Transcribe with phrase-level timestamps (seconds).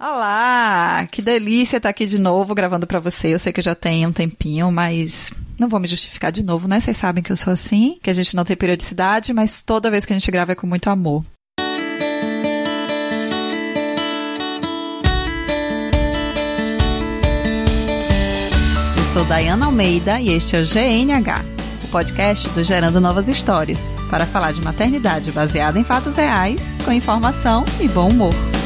[0.00, 3.34] Olá, que delícia estar aqui de novo gravando para você.
[3.34, 6.78] Eu sei que já tem um tempinho, mas não vou me justificar de novo, né?
[6.78, 10.06] Vocês sabem que eu sou assim, que a gente não tem periodicidade, mas toda vez
[10.06, 11.24] que a gente grava é com muito amor.
[18.96, 21.44] Eu sou Dayana Almeida e este é o GNH,
[21.82, 26.92] o podcast do Gerando Novas Histórias, para falar de maternidade baseada em fatos reais, com
[26.92, 28.57] informação e bom humor.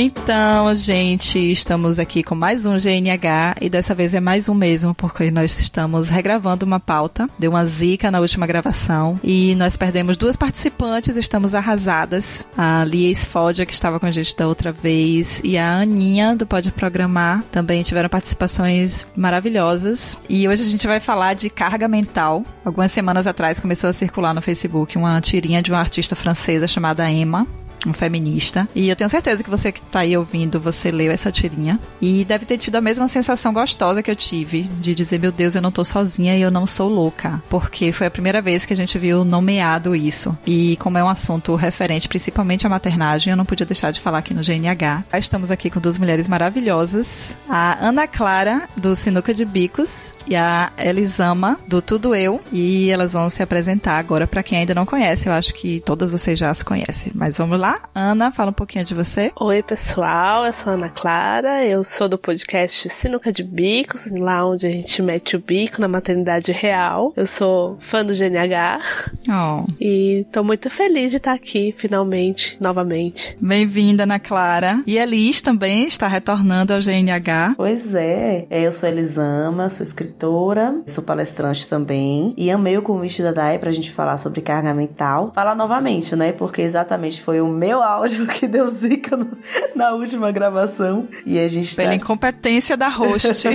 [0.00, 4.94] Então, gente, estamos aqui com mais um GNH e dessa vez é mais um mesmo,
[4.94, 7.26] porque nós estamos regravando uma pauta.
[7.36, 12.46] Deu uma zica na última gravação e nós perdemos duas participantes, estamos arrasadas.
[12.56, 16.46] A Lia Sfodia, que estava com a gente da outra vez, e a Aninha, do
[16.46, 20.16] Pode Programar, também tiveram participações maravilhosas.
[20.28, 22.44] E hoje a gente vai falar de carga mental.
[22.64, 27.10] Algumas semanas atrás começou a circular no Facebook uma tirinha de uma artista francesa chamada
[27.10, 27.48] Emma
[27.86, 28.68] um feminista.
[28.74, 31.78] E eu tenho certeza que você que tá aí ouvindo, você leu essa tirinha.
[32.00, 35.54] E deve ter tido a mesma sensação gostosa que eu tive de dizer, meu Deus,
[35.54, 37.42] eu não tô sozinha e eu não sou louca.
[37.48, 40.36] Porque foi a primeira vez que a gente viu nomeado isso.
[40.46, 44.18] E como é um assunto referente principalmente à maternagem, eu não podia deixar de falar
[44.18, 45.04] aqui no GNH.
[45.18, 47.36] Estamos aqui com duas mulheres maravilhosas.
[47.48, 52.40] A Ana Clara, do Sinuca de Bicos, e a Elisama, do Tudo Eu.
[52.52, 55.28] E elas vão se apresentar agora para quem ainda não conhece.
[55.28, 57.12] Eu acho que todas vocês já as conhecem.
[57.14, 57.80] Mas vamos lá lá.
[57.94, 59.30] Ana, fala um pouquinho de você.
[59.38, 64.46] Oi, pessoal, eu sou a Ana Clara, eu sou do podcast Sinuca de Bicos, lá
[64.46, 67.12] onde a gente mete o bico na maternidade real.
[67.16, 68.80] Eu sou fã do GNH.
[69.28, 69.66] Oh.
[69.80, 73.36] E tô muito feliz de estar aqui, finalmente, novamente.
[73.40, 74.82] Bem-vinda, Ana Clara.
[74.86, 77.54] E a Elis também está retornando ao GNH.
[77.56, 82.32] Pois é, é eu sou Elisama, sou escritora, sou palestrante também.
[82.36, 85.32] E amei o convite da Dai pra gente falar sobre carga mental.
[85.34, 86.32] Falar novamente, né?
[86.32, 89.36] Porque exatamente foi o meu áudio que deu zica no,
[89.74, 91.08] na última gravação.
[91.26, 91.94] E a gente Pela tá...
[91.94, 93.48] incompetência da host.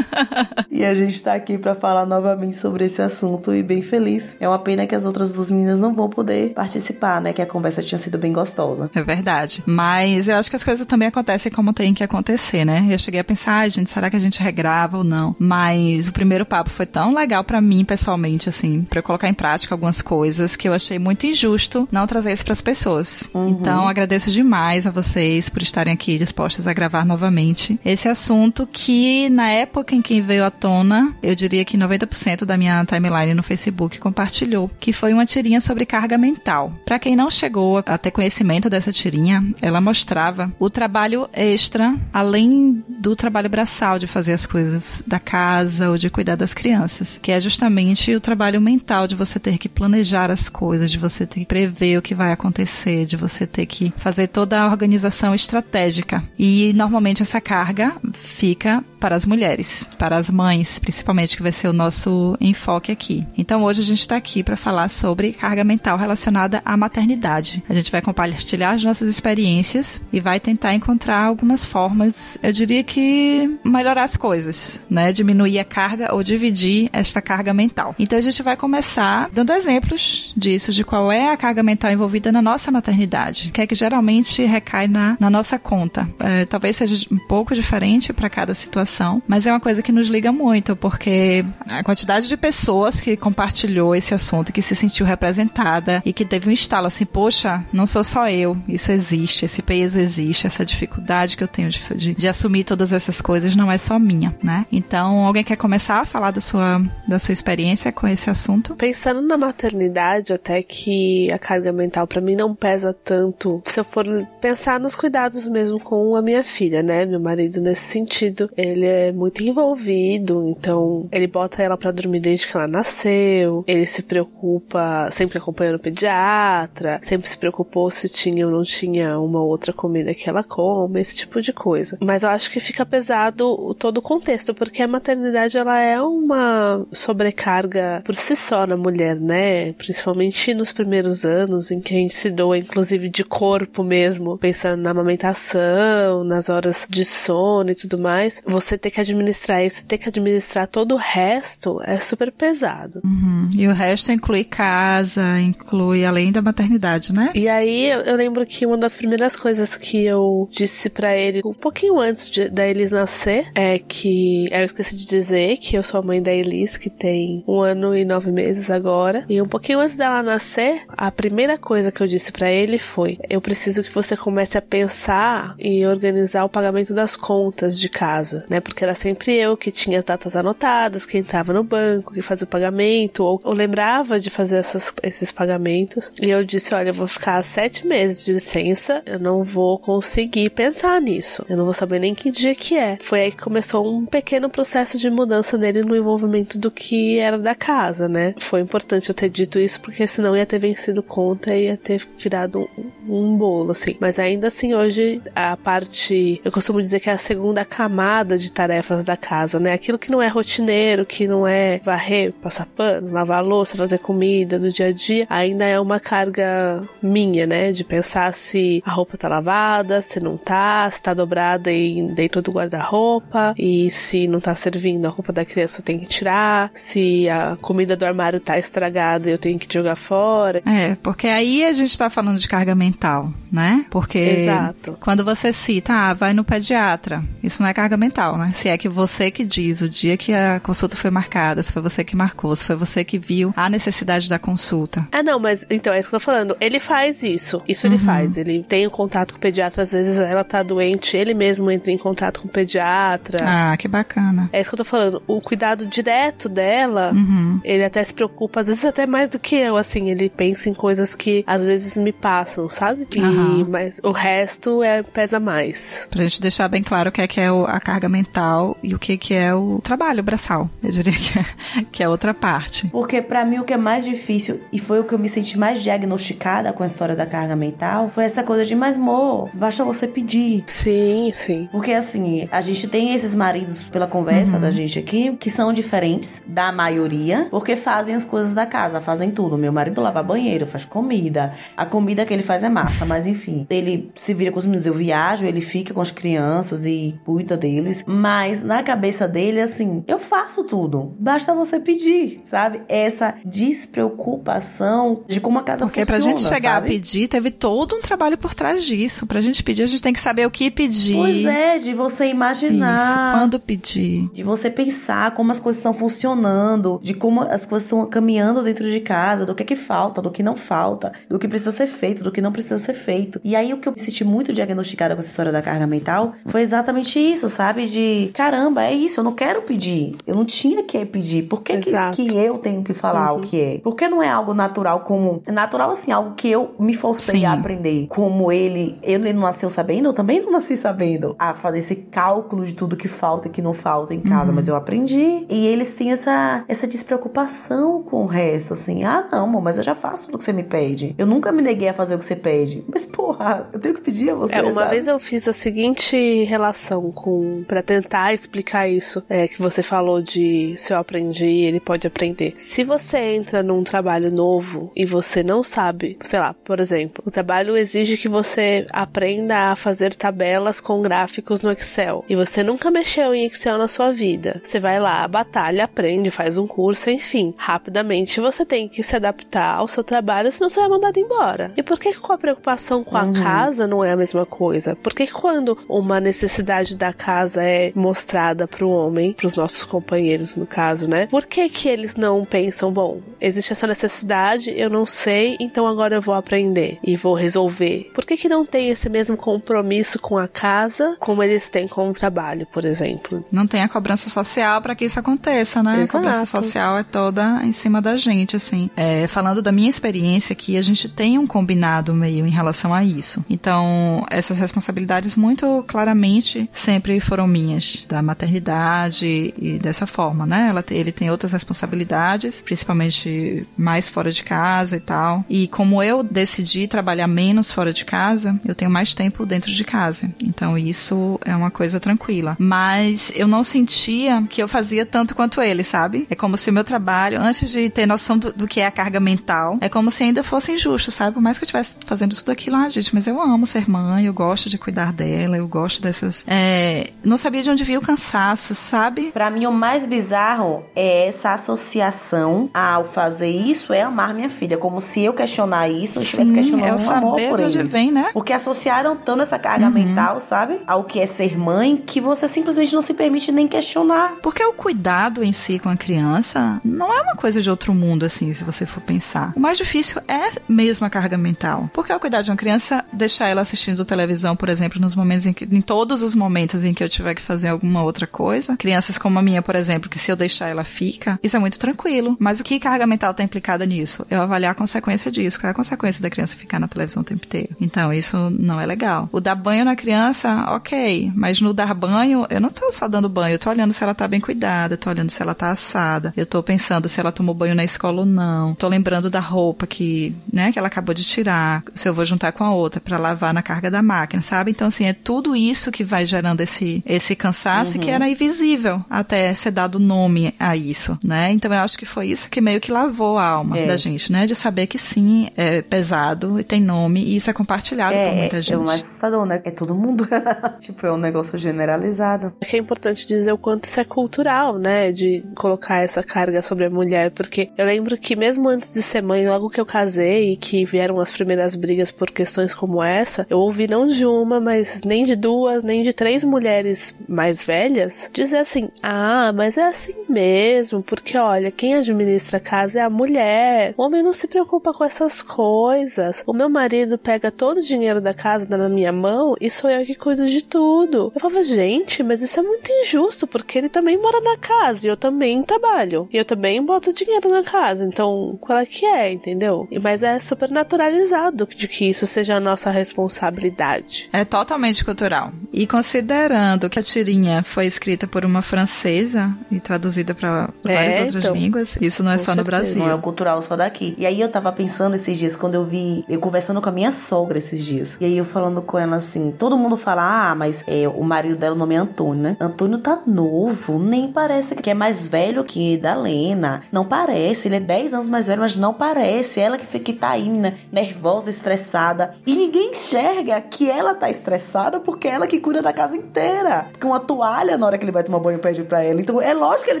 [0.70, 4.36] e a gente tá aqui para falar novamente sobre esse assunto e bem feliz.
[4.40, 7.32] É uma pena que as outras duas meninas não vão poder participar, né?
[7.32, 8.88] Que a conversa tinha sido bem gostosa.
[8.94, 9.62] É verdade.
[9.66, 12.86] Mas eu acho que as coisas também acontecem como tem que acontecer, né?
[12.88, 15.34] Eu cheguei a pensar, ai, gente, será que a gente regrava ou não?
[15.38, 19.34] Mas o primeiro papo foi tão legal para mim, pessoalmente, assim, para eu colocar em
[19.34, 23.24] prática algumas coisas que eu achei muito injusto não trazer isso para as pessoas.
[23.34, 23.39] Uhum.
[23.48, 29.28] Então, agradeço demais a vocês por estarem aqui dispostas a gravar novamente esse assunto que,
[29.30, 33.42] na época em que veio à tona, eu diria que 90% da minha timeline no
[33.42, 36.72] Facebook compartilhou, que foi uma tirinha sobre carga mental.
[36.84, 42.84] Para quem não chegou a ter conhecimento dessa tirinha, ela mostrava o trabalho extra, além
[42.88, 47.32] do trabalho braçal de fazer as coisas da casa ou de cuidar das crianças, que
[47.32, 51.40] é justamente o trabalho mental de você ter que planejar as coisas, de você ter
[51.40, 56.22] que prever o que vai acontecer, de você ter que fazer toda a organização estratégica.
[56.38, 61.68] E normalmente essa carga fica para as mulheres, para as mães, principalmente, que vai ser
[61.68, 63.26] o nosso enfoque aqui.
[63.36, 67.64] Então hoje a gente está aqui para falar sobre carga mental relacionada à maternidade.
[67.68, 72.84] A gente vai compartilhar as nossas experiências e vai tentar encontrar algumas formas, eu diria
[72.84, 75.12] que melhorar as coisas, né?
[75.12, 77.94] Diminuir a carga ou dividir esta carga mental.
[77.98, 82.30] Então a gente vai começar dando exemplos disso, de qual é a carga mental envolvida
[82.30, 83.19] na nossa maternidade,
[83.52, 86.08] que é que geralmente recai na, na nossa conta.
[86.18, 90.08] É, talvez seja um pouco diferente para cada situação mas é uma coisa que nos
[90.08, 96.02] liga muito, porque a quantidade de pessoas que compartilhou esse assunto, que se sentiu representada
[96.04, 99.98] e que teve um estalo assim, poxa, não sou só eu, isso existe, esse peso
[99.98, 103.78] existe, essa dificuldade que eu tenho de, de, de assumir todas essas coisas não é
[103.78, 104.66] só minha, né?
[104.70, 108.74] Então, alguém quer começar a falar da sua, da sua experiência com esse assunto?
[108.74, 113.60] Pensando na maternidade, até que a carga mental para mim não pesa tanto.
[113.64, 114.06] Se eu for
[114.40, 117.04] pensar nos cuidados mesmo com a minha filha, né?
[117.04, 122.46] Meu marido nesse sentido, ele é muito envolvido, então ele bota ela para dormir desde
[122.46, 128.46] que ela nasceu, ele se preocupa, sempre acompanhando o pediatra, sempre se preocupou se tinha
[128.46, 131.98] ou não tinha uma outra comida que ela come, esse tipo de coisa.
[132.00, 136.86] Mas eu acho que fica pesado todo o contexto, porque a maternidade ela é uma
[136.92, 139.72] sobrecarga por si só na mulher, né?
[139.72, 144.80] Principalmente nos primeiros anos em que a gente se doa, inclusive de corpo mesmo, pensando
[144.82, 148.42] na amamentação, nas horas de sono e tudo mais.
[148.46, 153.00] Você ter que administrar isso, ter que administrar todo o resto, é super pesado.
[153.04, 153.50] Uhum.
[153.56, 157.30] E o resto inclui casa, inclui além da maternidade, né?
[157.34, 161.40] E aí eu, eu lembro que uma das primeiras coisas que eu disse para ele
[161.44, 165.82] um pouquinho antes de, da Elis nascer é que eu esqueci de dizer que eu
[165.82, 169.24] sou a mãe da Elis, que tem um ano e nove meses agora.
[169.28, 173.18] E um pouquinho antes dela nascer, a primeira coisa que eu disse para ele foi:
[173.28, 178.46] eu preciso que você comece a pensar e organizar o pagamento das contas de casa,
[178.48, 178.60] né?
[178.60, 182.44] Porque era sempre eu que tinha as datas anotadas, que entrava no banco, que fazia
[182.44, 186.12] o pagamento, ou, ou lembrava de fazer essas, esses pagamentos.
[186.20, 190.50] E eu disse: olha, eu vou ficar sete meses de licença, eu não vou conseguir
[190.50, 191.44] pensar nisso.
[191.48, 192.98] Eu não vou saber nem que dia que é.
[193.00, 197.38] Foi aí que começou um pequeno processo de mudança nele no envolvimento do que era
[197.38, 198.34] da casa, né?
[198.38, 202.06] Foi importante eu ter dito isso, porque senão ia ter vencido conta e ia ter
[202.18, 202.68] virado
[203.08, 203.96] um, bolo, assim.
[204.00, 206.40] Mas ainda assim, hoje, a parte.
[206.44, 209.72] Eu costumo dizer que é a segunda camada de tarefas da casa, né?
[209.72, 214.58] Aquilo que não é rotineiro, que não é varrer, passar pano, lavar louça, fazer comida
[214.58, 217.72] do dia a dia, ainda é uma carga minha, né?
[217.72, 222.42] De pensar se a roupa tá lavada, se não tá, se tá dobrada e dentro
[222.42, 227.28] do guarda-roupa, e se não tá servindo, a roupa da criança tem que tirar, se
[227.28, 230.62] a comida do armário tá estragada eu tenho que jogar fora.
[230.66, 233.84] É, porque aí a gente tá falando de carga mental, né?
[233.90, 234.96] Porque Exato.
[235.00, 238.50] quando você cita, ah, vai no pediatra, isso não é carga mental, né?
[238.54, 241.82] Se é que você que diz o dia que a consulta foi marcada, se foi
[241.82, 245.06] você que marcou, se foi você que viu a necessidade da consulta.
[245.12, 246.56] Ah, não, mas então é isso que eu tô falando.
[246.60, 247.62] Ele faz isso.
[247.68, 248.04] Isso ele Uhum.
[248.04, 248.36] faz.
[248.36, 251.90] Ele tem o contato com o pediatra, às vezes ela tá doente, ele mesmo entra
[251.90, 253.38] em contato com o pediatra.
[253.42, 254.48] Ah, que bacana.
[254.52, 255.22] É isso que eu tô falando.
[255.26, 257.60] O cuidado direto dela, Uhum.
[257.64, 260.10] ele até se preocupa, às vezes até mais do que eu, assim.
[260.10, 263.06] Ele pensa em coisas que às vezes me passam, sabe?
[263.14, 263.66] E, Aham.
[263.68, 266.06] Mas o resto é, pesa mais.
[266.10, 268.94] Pra gente deixar bem claro o que é que é o- a carga mental e
[268.94, 270.68] o que é que é o trabalho braçal.
[270.82, 271.44] Eu diria que é,
[271.92, 272.88] que é outra parte.
[272.88, 275.58] Porque pra mim o que é mais difícil e foi o que eu me senti
[275.58, 279.84] mais diagnosticada com a história da carga mental foi essa coisa de, mas mo, basta
[279.84, 280.64] você pedir.
[280.66, 281.68] Sim, sim.
[281.70, 284.62] Porque assim, a gente tem esses maridos pela conversa Uhum.
[284.62, 289.30] da gente aqui que são diferentes da maioria, porque fazem as coisas da casa, fazem
[289.30, 289.56] tudo.
[289.56, 291.52] Meu marido lava banheiro, faz comida.
[291.76, 293.66] A comida que ele faz é massa, mas enfim.
[293.70, 297.56] Ele se vira com os meninos, eu viajo, ele fica com as crianças e cuida
[297.56, 298.04] deles.
[298.06, 301.14] Mas na cabeça dele, assim, eu faço tudo.
[301.18, 302.82] Basta você pedir, sabe?
[302.88, 306.22] Essa despreocupação de como a casa Porque funciona.
[306.22, 306.86] pra gente chegar sabe?
[306.86, 309.26] a pedir, teve todo um trabalho por trás disso.
[309.26, 311.16] Pra gente pedir, a gente tem que saber o que pedir.
[311.16, 312.98] Pois é, de você imaginar.
[313.00, 314.28] Isso, quando pedir.
[314.32, 318.90] de você pensar como as coisas estão funcionando, de como as coisas estão caminhando dentro
[318.90, 321.86] de casa, do que é que falta, do que não falta, do que precisa ser
[321.86, 323.40] feito, do que não precisa ser feito.
[323.44, 326.32] E aí o que eu me senti muito diagnosticada com essa história da carga mental
[326.46, 327.86] foi exatamente isso, sabe?
[327.86, 330.16] De caramba, é isso, eu não quero pedir.
[330.26, 331.42] Eu não tinha que pedir.
[331.44, 333.38] Por que, que, que eu tenho que falar Uhum.
[333.38, 333.78] o que é?
[333.78, 335.42] Por que não é algo natural como.
[335.46, 337.46] É natural assim, algo que eu me forcei Sim.
[337.46, 338.06] a aprender.
[338.08, 338.98] Como ele.
[339.02, 341.34] Ele não nasceu sabendo, eu também não nasci sabendo.
[341.38, 344.52] A fazer esse cálculo de tudo que falta e que não falta em casa.
[344.52, 345.44] Mas eu aprendi.
[345.48, 349.04] E eles têm essa, essa despreocupação com o resto, assim.
[349.04, 351.14] Ah, não, amor, mas eu já faço tudo que você me pede.
[351.18, 352.84] Eu nunca me neguei a fazer o que você pede.
[352.88, 354.54] Mas, porra, eu tenho que pedir a você.
[354.54, 354.90] É, uma sabe?
[354.90, 360.22] vez eu fiz a seguinte relação com para tentar explicar isso é, que você falou
[360.22, 362.54] de se eu aprendi, ele pode aprender.
[362.56, 367.30] Se você entra num trabalho novo e você não sabe, sei lá, por exemplo, o
[367.30, 372.90] trabalho exige que você aprenda a fazer tabelas com gráficos no Excel e você nunca
[372.90, 374.60] mexeu em Excel na sua vida.
[374.62, 379.76] Você vai lá, batalha, aprende, faz um curso, enfim, rapidamente você tem que se adaptar
[379.76, 381.72] ao seu trabalho, senão você é mandado embora.
[381.76, 383.32] E por que com a preocupação com a Uhum.
[383.34, 384.96] casa não é a mesma coisa?
[384.96, 390.56] Porque quando uma necessidade da casa é mostrada para o homem, para os nossos companheiros
[390.56, 391.26] no caso, né?
[391.26, 396.16] Por que que eles não pensam, bom, existe essa necessidade, eu não sei, então agora
[396.16, 398.10] eu vou aprender e vou resolver?
[398.14, 402.08] Por que que não tem esse mesmo compromisso com a casa como eles têm com
[402.08, 403.44] o trabalho, por exemplo?
[403.52, 406.00] Não tem a cobrança social para que isso aconteça, né?
[406.02, 406.16] Exato.
[406.16, 408.88] A cobrança social é toda em cima da gente, assim.
[408.96, 413.04] É, falando da minha experiência aqui, a gente tem um combinado meio em relação a
[413.04, 413.44] isso.
[413.48, 420.68] Então, essas responsabilidades muito claramente sempre foram minhas, da maternidade e dessa forma, né?
[420.70, 425.44] Ela, ele tem outras responsabilidades, principalmente mais fora de casa e tal.
[425.48, 429.84] E como eu decidi trabalhar menos fora de casa, eu tenho mais tempo dentro de
[429.84, 430.30] casa.
[430.42, 432.56] Então, isso é uma coisa tranquila.
[432.58, 436.26] Mas eu não sentia que eu fazia tanto quanto ele, sabe?
[436.30, 438.90] É como se o meu trabalho, antes de ter noção do, do que é a
[438.90, 441.34] carga mental, é como se ainda fosse injusto, sabe?
[441.34, 442.76] Por mais que eu estivesse fazendo tudo aquilo.
[442.76, 446.44] Ah, gente, mas eu amo ser mãe, eu gosto de cuidar dela, eu gosto dessas.
[446.46, 447.10] É...
[447.24, 449.30] Não sabia de onde vinha o cansaço, sabe?
[449.32, 454.76] Para mim, o mais bizarro é essa associação ao fazer isso é amar minha filha.
[454.78, 457.64] Como se eu questionar isso, eu estivesse questionando é o um saber amor por de
[457.64, 457.92] onde eles.
[457.92, 458.30] vem, né?
[458.32, 459.92] Porque associaram tanto essa carga Uhum.
[459.92, 460.78] mental, sabe?
[460.86, 464.36] Ao que é ser mãe, que você simplesmente não se permite nem questionar.
[464.42, 468.24] Porque o cuidado em si com a criança não é uma coisa de outro mundo,
[468.24, 469.52] assim, se você for pensar.
[469.56, 471.79] O mais difícil é mesmo a carga mental.
[471.92, 475.52] Porque ao cuidar de uma criança, deixar ela assistindo televisão, por exemplo, nos momentos em
[475.52, 475.64] que.
[475.64, 478.76] em todos os momentos em que eu tiver que fazer alguma outra coisa.
[478.76, 481.78] Crianças como a minha, por exemplo, que se eu deixar ela fica, isso é muito
[481.78, 482.36] tranquilo.
[482.38, 484.26] Mas o que carga mental tá implicada nisso?
[484.30, 485.58] Eu avaliar a consequência disso.
[485.58, 487.76] Qual é a consequência da criança ficar na televisão o tempo inteiro?
[487.80, 489.28] Então, isso não é legal.
[489.32, 491.30] O dar banho na criança, ok.
[491.34, 494.14] Mas no dar banho, eu não tô só dando banho, eu tô olhando se ela
[494.14, 497.32] tá bem cuidada, eu tô olhando se ela tá assada, eu tô pensando se ela
[497.32, 498.74] tomou banho na escola ou não.
[498.74, 501.59] Tô lembrando da roupa que, né, que ela acabou de tirar,
[501.94, 504.70] se eu vou juntar com a outra pra lavar na carga da máquina, sabe?
[504.70, 509.52] Então, assim, é tudo isso que vai gerando esse, esse cansaço que era invisível até
[509.54, 511.50] ser dado nome a isso, né?
[511.52, 513.86] Então, eu acho que foi isso que meio que lavou a alma É.
[513.86, 514.46] da gente, né?
[514.46, 518.34] De saber que sim, é pesado e tem nome e isso é compartilhado por É,
[518.34, 518.74] muita é, gente.
[518.74, 519.60] é o mais assustador, né?
[519.64, 520.26] É todo mundo.
[520.80, 522.52] tipo, é um negócio generalizado.
[522.60, 525.12] É que é importante dizer o quanto isso é cultural, né?
[525.12, 527.30] De colocar essa carga sobre a mulher.
[527.30, 530.84] Porque eu lembro que mesmo antes de ser mãe, logo que eu casei e que
[530.84, 535.24] vieram as primeiras brigas por questões como essa, eu ouvi não de uma, mas nem
[535.24, 541.02] de duas, nem de três mulheres mais velhas dizer assim: ah, mas é assim mesmo,
[541.02, 543.94] porque olha, quem administra a casa é a mulher.
[543.96, 546.42] O homem não se preocupa com essas coisas.
[546.46, 550.04] O meu marido pega todo o dinheiro da casa na minha mão e sou eu
[550.04, 551.32] que cuido de tudo.
[551.34, 555.10] Eu falava, gente, mas isso é muito injusto, porque ele também mora na casa e
[555.10, 556.28] eu também trabalho.
[556.32, 558.04] E eu também boto dinheiro na casa.
[558.04, 559.88] Então, qual é que é, entendeu?
[560.00, 561.39] Mas é super naturalizado
[561.76, 564.28] de que isso seja a nossa responsabilidade.
[564.32, 565.52] É totalmente cultural.
[565.72, 571.18] E considerando que a tirinha foi escrita por uma francesa e traduzida para É, várias
[571.18, 571.54] outras então.
[571.54, 572.64] línguas, isso não é só no certeza.
[572.82, 572.98] Brasil.
[572.98, 574.14] Não é o cultural só daqui.
[574.18, 577.12] E aí eu tava pensando esses dias, quando eu vi, eu conversando com a minha
[577.12, 578.16] sogra esses dias.
[578.20, 581.56] E aí eu falando com ela assim, todo mundo fala, ah, mas é, o marido
[581.56, 582.56] dela, o nome é Antônio, né?
[582.60, 586.82] Antônio tá novo, nem parece que é mais velho que da Lena.
[586.92, 589.60] Não parece, ele é 10 anos mais velho, mas não parece.
[589.60, 592.34] Ela que fica que tá aí, né, nervosa, estressada.
[592.46, 596.86] E ninguém enxerga que ela tá estressada porque é ela que cuida da casa inteira.
[596.90, 599.20] Porque uma toalha na hora que ele vai tomar banho pede pra ela.
[599.20, 600.00] Então é lógico que ele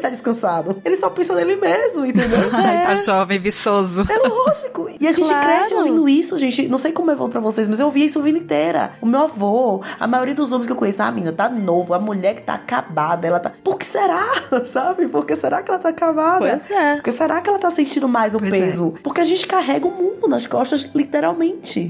[0.00, 0.80] tá descansado.
[0.84, 2.38] Ele só pensa nele mesmo, entendeu?
[2.52, 4.04] Ai, tá jovem, viçoso.
[4.10, 4.88] É lógico.
[4.98, 5.46] E a gente Claro.
[5.46, 6.66] cresce ouvindo isso, gente.
[6.68, 8.92] Não sei como eu vou pra vocês, mas eu ouvi isso vida inteira.
[9.00, 11.94] O meu avô, a maioria dos homens que eu conheço, ah, menina, tá novo.
[11.94, 13.52] A mulher que tá acabada, ela tá.
[13.62, 14.26] Por que será?
[14.66, 15.06] Sabe?
[15.08, 16.38] Por que será que ela tá acabada?
[16.38, 16.94] Pois é.
[16.96, 18.58] Por que será que ela tá sentindo mais o Pois é.
[18.58, 18.94] peso?
[19.02, 21.19] Porque a gente carrega o mundo nas costas, literalmente.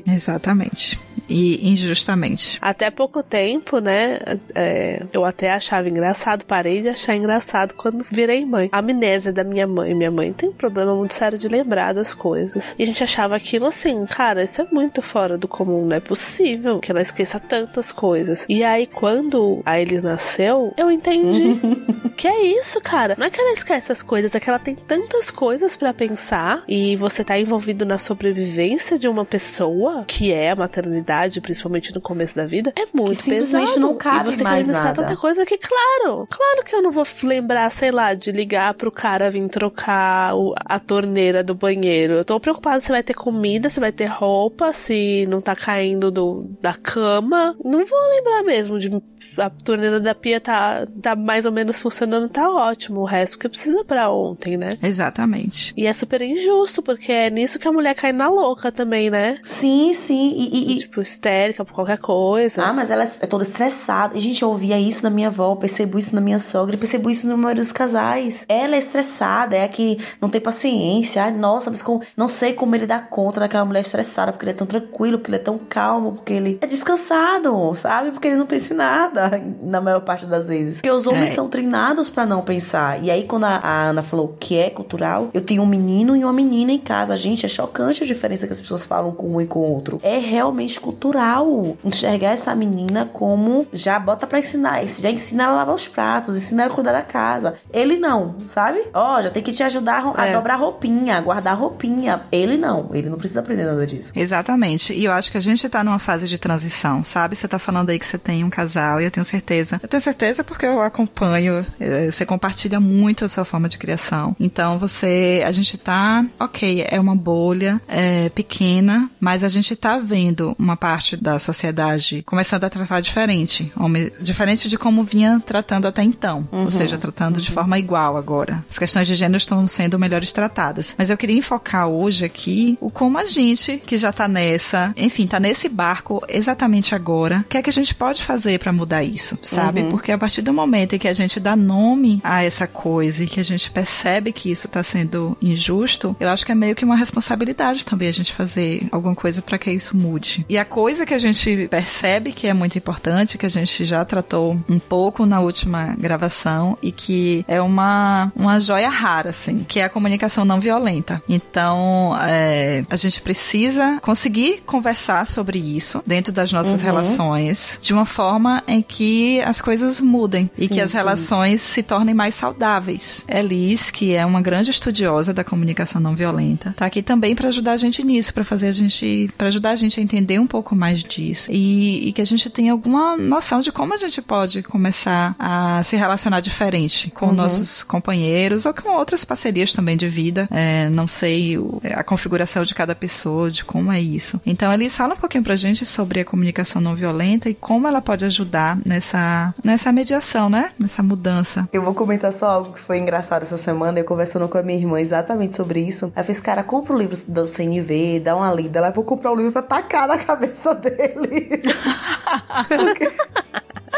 [0.06, 0.99] Exatamente.
[1.28, 2.58] E injustamente.
[2.60, 4.18] Até pouco tempo, né?
[4.54, 8.68] é, eu até achava engraçado, parei de achar engraçado quando virei mãe.
[8.72, 9.94] A amnésia da minha mãe.
[9.94, 12.75] Minha mãe tem um problema muito sério de lembrar das coisas.
[12.78, 16.00] E a gente achava aquilo assim, cara, isso é muito fora do comum, não é
[16.00, 18.44] possível que ela esqueça tantas coisas.
[18.49, 21.60] E aí, quando a Elis nasceu, eu entendi.
[22.16, 23.14] que é isso, cara?
[23.16, 26.64] Não é que ela esquece as coisas, é que ela tem tantas coisas pra pensar
[26.66, 32.00] e você tá envolvido na sobrevivência de uma pessoa, que é a maternidade, principalmente no
[32.00, 33.81] começo da vida, é muito Que simplesmente pesado.
[33.81, 34.93] não cabe e você tem que mais nada.
[35.03, 38.91] tanta coisa que, claro, claro que eu não vou lembrar, sei lá, de ligar pro
[38.93, 42.15] cara vir trocar o- a torneira do banheiro.
[42.15, 46.11] Eu tô preocupada se vai ter comida, se vai ter roupa, se não tá caindo
[46.11, 47.57] do, da cama.
[47.65, 48.91] Não vou lembrar mesmo de
[49.39, 53.00] a torneira da pia tá, tá mais ou menos funcionando, tá ótimo.
[53.00, 54.71] O resto que precisa pra ontem, né?
[54.83, 55.73] Exatamente.
[55.77, 59.38] E é super injusto, porque é nisso que a mulher cai na louca também, né?
[59.43, 60.33] Sim, sim.
[60.37, 62.62] E, e- Tipo, histérica por qualquer coisa.
[62.64, 64.19] Ah, mas ela é toda estressada.
[64.19, 67.37] Gente, eu ouvia isso na minha avó, percebo isso na minha sogra, percebo isso no
[67.37, 68.45] maioria dos casais.
[68.49, 71.23] Ela é estressada, é a que não tem paciência.
[71.25, 74.52] Ai, nossa, mas como- não sei como ele dá conta daquela mulher estressada, porque ele
[74.52, 78.11] é tão tranquilo, porque ele é tão calmo, porque ele é descansado, sabe?
[78.12, 79.31] Porque ele não pensa em nada,
[79.62, 80.76] na maior parte das vezes.
[80.76, 81.35] Porque os homens É.
[81.35, 83.02] são treinados pra não pensar.
[83.02, 86.25] E aí, quando a, a Ana falou que é cultural, eu tenho um menino e
[86.25, 87.17] uma menina em casa.
[87.17, 89.99] Gente, é chocante a diferença que as pessoas falam com um e com o outro.
[90.02, 95.57] É realmente cultural enxergar essa menina como já bota pra ensinar, já ensina ela a
[95.57, 97.54] lavar os pratos, ensina ela a cuidar da casa.
[97.73, 98.83] Ele não, sabe?
[98.92, 100.33] Ó, já tem que te ajudar a É.
[100.33, 102.23] dobrar roupinha, a guardar roupinha.
[102.30, 104.12] Ele não, ele não precisa aprender nada disso.
[104.14, 104.92] Exatamente.
[104.92, 107.37] E eu acho que a gente tá numa fase de transição, sabe?
[107.37, 109.78] Você tá falando aí que você tem um casal e eu tenho certeza.
[109.83, 114.35] Eu tenho certeza porque eu acompanho, eh, você compartilha muito a sua forma de criação.
[114.38, 119.99] Então você, a gente tá, ok, é uma bolha é, pequena, mas a gente está
[119.99, 123.73] vendo uma parte da sociedade começando a tratar diferente,
[124.20, 126.64] diferente de como vinha tratando até então, uhum.
[126.64, 127.42] ou seja, tratando uhum.
[127.42, 128.64] de forma igual agora.
[128.70, 130.94] As questões de gênero estão sendo melhores tratadas.
[130.97, 135.25] Mas eu queria enfocar hoje aqui o como a gente, que já está nessa, enfim,
[135.25, 139.02] está nesse barco exatamente agora, o que é que a gente pode fazer para mudar
[139.02, 139.82] isso, sabe?
[139.82, 139.88] Uhum.
[139.90, 143.26] Porque a partir do momento em que a gente dá nome a essa coisa e
[143.26, 146.85] que a gente percebe que isso está sendo injusto, eu acho que é meio que
[146.85, 150.45] uma responsabilidade também a gente fazer alguma coisa para que isso mude.
[150.49, 154.05] E a coisa que a gente percebe que é muito importante, que a gente já
[154.05, 159.81] tratou um pouco na última gravação e que é uma, uma joia rara, assim, que
[159.81, 161.23] é a comunicação não violenta.
[161.29, 166.87] Então, é, a gente precisa conseguir conversar sobre isso dentro das nossas uhum.
[166.87, 170.97] relações de uma forma em que as coisas mudem sim, e que as sim.
[170.97, 173.25] relações se tornem mais saudáveis.
[173.29, 177.73] Elis, que é uma grande estudiosa da comunicação não violenta, tá aqui também para ajudar
[177.73, 180.75] a gente nisso, para fazer a gente, para ajudar a gente a entender um pouco
[180.75, 184.62] mais disso e, e, que a gente tenha alguma noção de como a gente pode
[184.62, 187.33] começar a se relacionar diferente com uhum.
[187.33, 190.49] nossos companheiros ou com outras parcerias também de vida.
[190.50, 191.59] É, não sei
[191.95, 194.40] a configuração de cada pessoa, de como é isso.
[194.45, 198.00] Então, Elis, fala um pouquinho pra gente sobre a comunicação não violenta e como ela
[198.00, 200.71] pode ajudar nessa, nessa mediação, né?
[200.79, 201.69] Nessa mudança.
[201.73, 204.79] Eu vou comentar só algo que foi engraçado essa semana, eu conversando com a minha
[204.79, 206.12] irmã exatamente sobre isso.
[206.17, 208.78] Eu fiz, cara, compra o livro do CNV, dá uma lida.
[208.78, 211.61] Ela, vou comprar o livro pra tacar na cabeça dele.
[212.69, 213.12] Porque...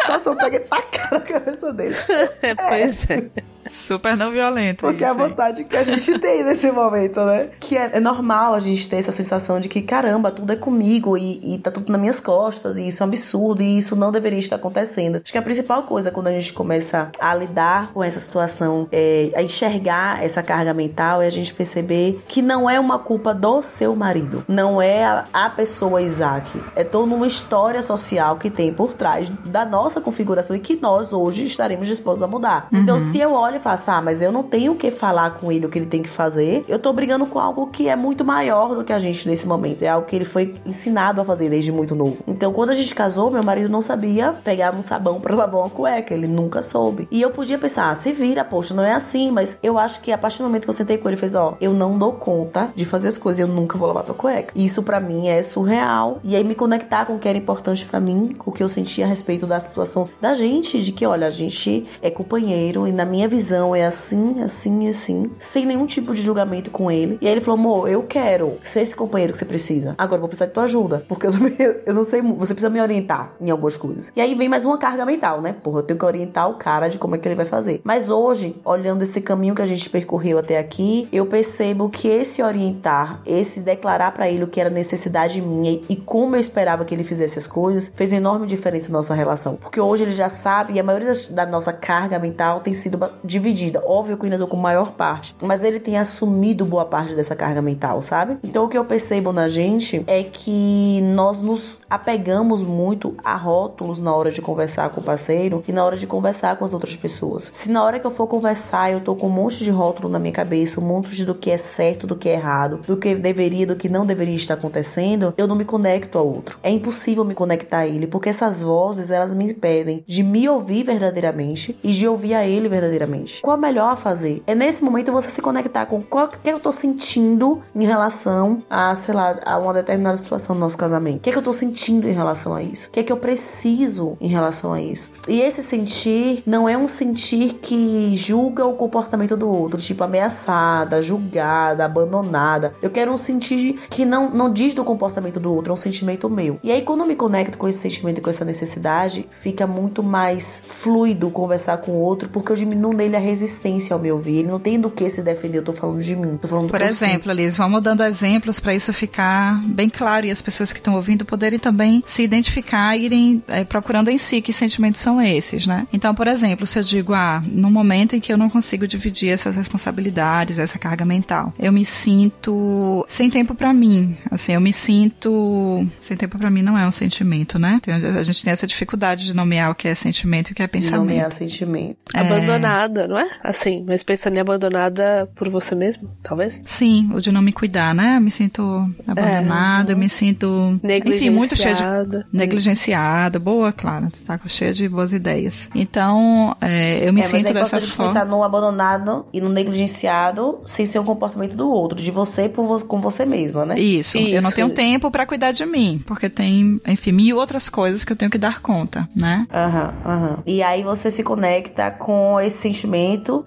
[0.08, 1.96] Nossa, eu peguei tacar na cabeça dele.
[2.42, 3.30] É, pois é.
[3.72, 4.86] Super não violento.
[4.86, 7.50] Porque isso, é a vontade que a gente tem nesse momento, né?
[7.58, 11.16] Que é, é, normal a gente ter essa sensação de que, caramba, tudo é comigo
[11.16, 14.12] e, e tá tudo nas minhas costas, e isso é um absurdo, e isso não
[14.12, 15.20] deveria estar acontecendo.
[15.22, 19.30] Acho que a principal coisa quando a gente começa a lidar com essa situação, é,
[19.34, 23.62] a enxergar essa carga mental, é a gente perceber que não é uma culpa do
[23.62, 28.72] seu marido, não é a, a pessoa Isaac, é toda uma história social que tem
[28.72, 32.68] por trás da nossa configuração e que nós hoje estaremos dispostos a mudar.
[32.68, 32.92] Então, uhum.
[32.92, 35.66] Então, se eu olho faço, ah, mas eu não tenho o que falar com ele
[35.66, 36.64] o que ele tem que fazer.
[36.68, 39.82] Eu tô brigando com algo que é muito maior do que a gente nesse momento.
[39.82, 42.18] É algo que ele foi ensinado a fazer desde muito novo.
[42.26, 45.70] Então, quando a gente casou, meu marido não sabia pegar um sabão para lavar uma
[45.70, 46.12] cueca.
[46.12, 47.06] Ele nunca soube.
[47.10, 49.30] E eu podia pensar, ah, se vira, poxa, não é assim.
[49.30, 51.56] Mas eu acho que a partir do momento que eu sentei com ele, fez, ó,
[51.60, 53.40] eu não dou conta de fazer as coisas.
[53.40, 54.52] Eu nunca vou lavar tua cueca.
[54.54, 56.18] Isso para mim é surreal.
[56.24, 58.68] E aí me conectar com o que era importante para mim, com o que eu
[58.68, 62.92] sentia a respeito da situação da gente, de que, olha, a gente é companheiro e
[62.92, 67.18] na minha visão é assim, assim e assim, sem nenhum tipo de julgamento com ele.
[67.20, 69.94] E aí ele falou: amor, eu quero ser esse companheiro que você precisa.
[69.98, 72.70] Agora eu vou precisar de tua ajuda, porque eu, também, eu não sei, você precisa
[72.70, 74.12] me orientar em algumas coisas.
[74.14, 75.52] E aí vem mais uma carga mental, né?
[75.52, 77.80] Porra, eu tenho que orientar o cara de como é que ele vai fazer.
[77.82, 82.42] Mas hoje, olhando esse caminho que a gente percorreu até aqui, eu percebo que esse
[82.42, 86.94] orientar, esse declarar para ele o que era necessidade minha e como eu esperava que
[86.94, 89.56] ele fizesse as coisas, fez uma enorme diferença na nossa relação.
[89.56, 93.31] Porque hoje ele já sabe e a maioria da nossa carga mental tem sido de
[93.32, 93.82] dividida.
[93.84, 97.34] Óbvio que eu ainda tô com maior parte, mas ele tem assumido boa parte dessa
[97.34, 98.36] carga mental, sabe?
[98.44, 103.98] Então o que eu percebo na gente é que nós nos apegamos muito a rótulos
[103.98, 106.94] na hora de conversar com o parceiro e na hora de conversar com as outras
[106.94, 107.50] pessoas.
[107.52, 110.18] Se na hora que eu for conversar eu tô com um monte de rótulo na
[110.18, 113.14] minha cabeça, um monte de do que é certo, do que é errado, do que
[113.14, 116.58] deveria, do que não deveria estar acontecendo, eu não me conecto ao outro.
[116.62, 120.82] É impossível me conectar a ele, porque essas vozes elas me impedem de me ouvir
[120.82, 123.40] verdadeiramente e de ouvir a ele verdadeiramente gente.
[123.40, 124.42] Qual é melhor a fazer?
[124.46, 128.94] É nesse momento você se conectar com qual que eu tô sentindo em relação a,
[128.94, 131.18] sei lá, a uma determinada situação do nosso casamento.
[131.18, 132.88] O que é que eu tô sentindo em relação a isso?
[132.88, 135.10] O que é que eu preciso em relação a isso?
[135.28, 141.02] E esse sentir não é um sentir que julga o comportamento do outro, tipo ameaçada,
[141.02, 142.74] julgada, abandonada.
[142.82, 146.28] Eu quero um sentir que não, não diz do comportamento do outro, é um sentimento
[146.28, 146.58] meu.
[146.62, 150.02] E aí, quando eu me conecto com esse sentimento e com essa necessidade, fica muito
[150.02, 154.38] mais fluido conversar com o outro, porque eu diminuo nele a resistência ao meu ouvir.
[154.38, 156.38] Ele não tem do que se defender, eu tô falando de mim.
[156.40, 160.40] Tô falando Por exemplo, Liz, vamos dando exemplos para isso ficar bem claro e as
[160.40, 164.52] pessoas que estão ouvindo poderem também se identificar e irem é, procurando em si que
[164.52, 165.86] sentimentos são esses, né?
[165.92, 169.30] Então, por exemplo, se eu digo, ah, no momento em que eu não consigo dividir
[169.30, 174.16] essas responsabilidades, essa carga mental, eu me sinto sem tempo para mim.
[174.30, 175.86] Assim, eu me sinto.
[176.00, 177.80] Sem tempo para mim não é um sentimento, né?
[178.18, 180.66] a gente tem essa dificuldade de nomear o que é sentimento e o que é
[180.66, 181.00] pensamento.
[181.00, 181.96] Nomear sentimento.
[182.14, 182.20] É...
[182.20, 183.28] Abandonada abandonada, não é?
[183.42, 186.62] Assim, mas pensando em abandonada por você mesmo, talvez?
[186.64, 188.16] Sim, o de não me cuidar, né?
[188.16, 188.62] Eu me sinto
[189.06, 190.80] abandonada, é, eu me sinto.
[191.06, 192.24] Enfim, muito cheia de.
[192.32, 193.38] Negligenciada.
[193.38, 194.08] Boa, Clara.
[194.12, 195.68] Você tá cheia de boas ideias.
[195.74, 198.12] Então, é, eu me é, sinto mas é dessa forma.
[198.12, 202.82] pensar no abandonado e no negligenciado sem ser um comportamento do outro, de você por,
[202.84, 203.78] com você mesma, né?
[203.78, 204.18] Isso.
[204.18, 204.34] Isso.
[204.34, 208.12] Eu não tenho tempo para cuidar de mim, porque tem, enfim, mil outras coisas que
[208.12, 209.46] eu tenho que dar conta, né?
[209.52, 210.30] Aham, uhum, aham.
[210.30, 210.36] Uhum.
[210.46, 212.91] E aí você se conecta com esse sentimento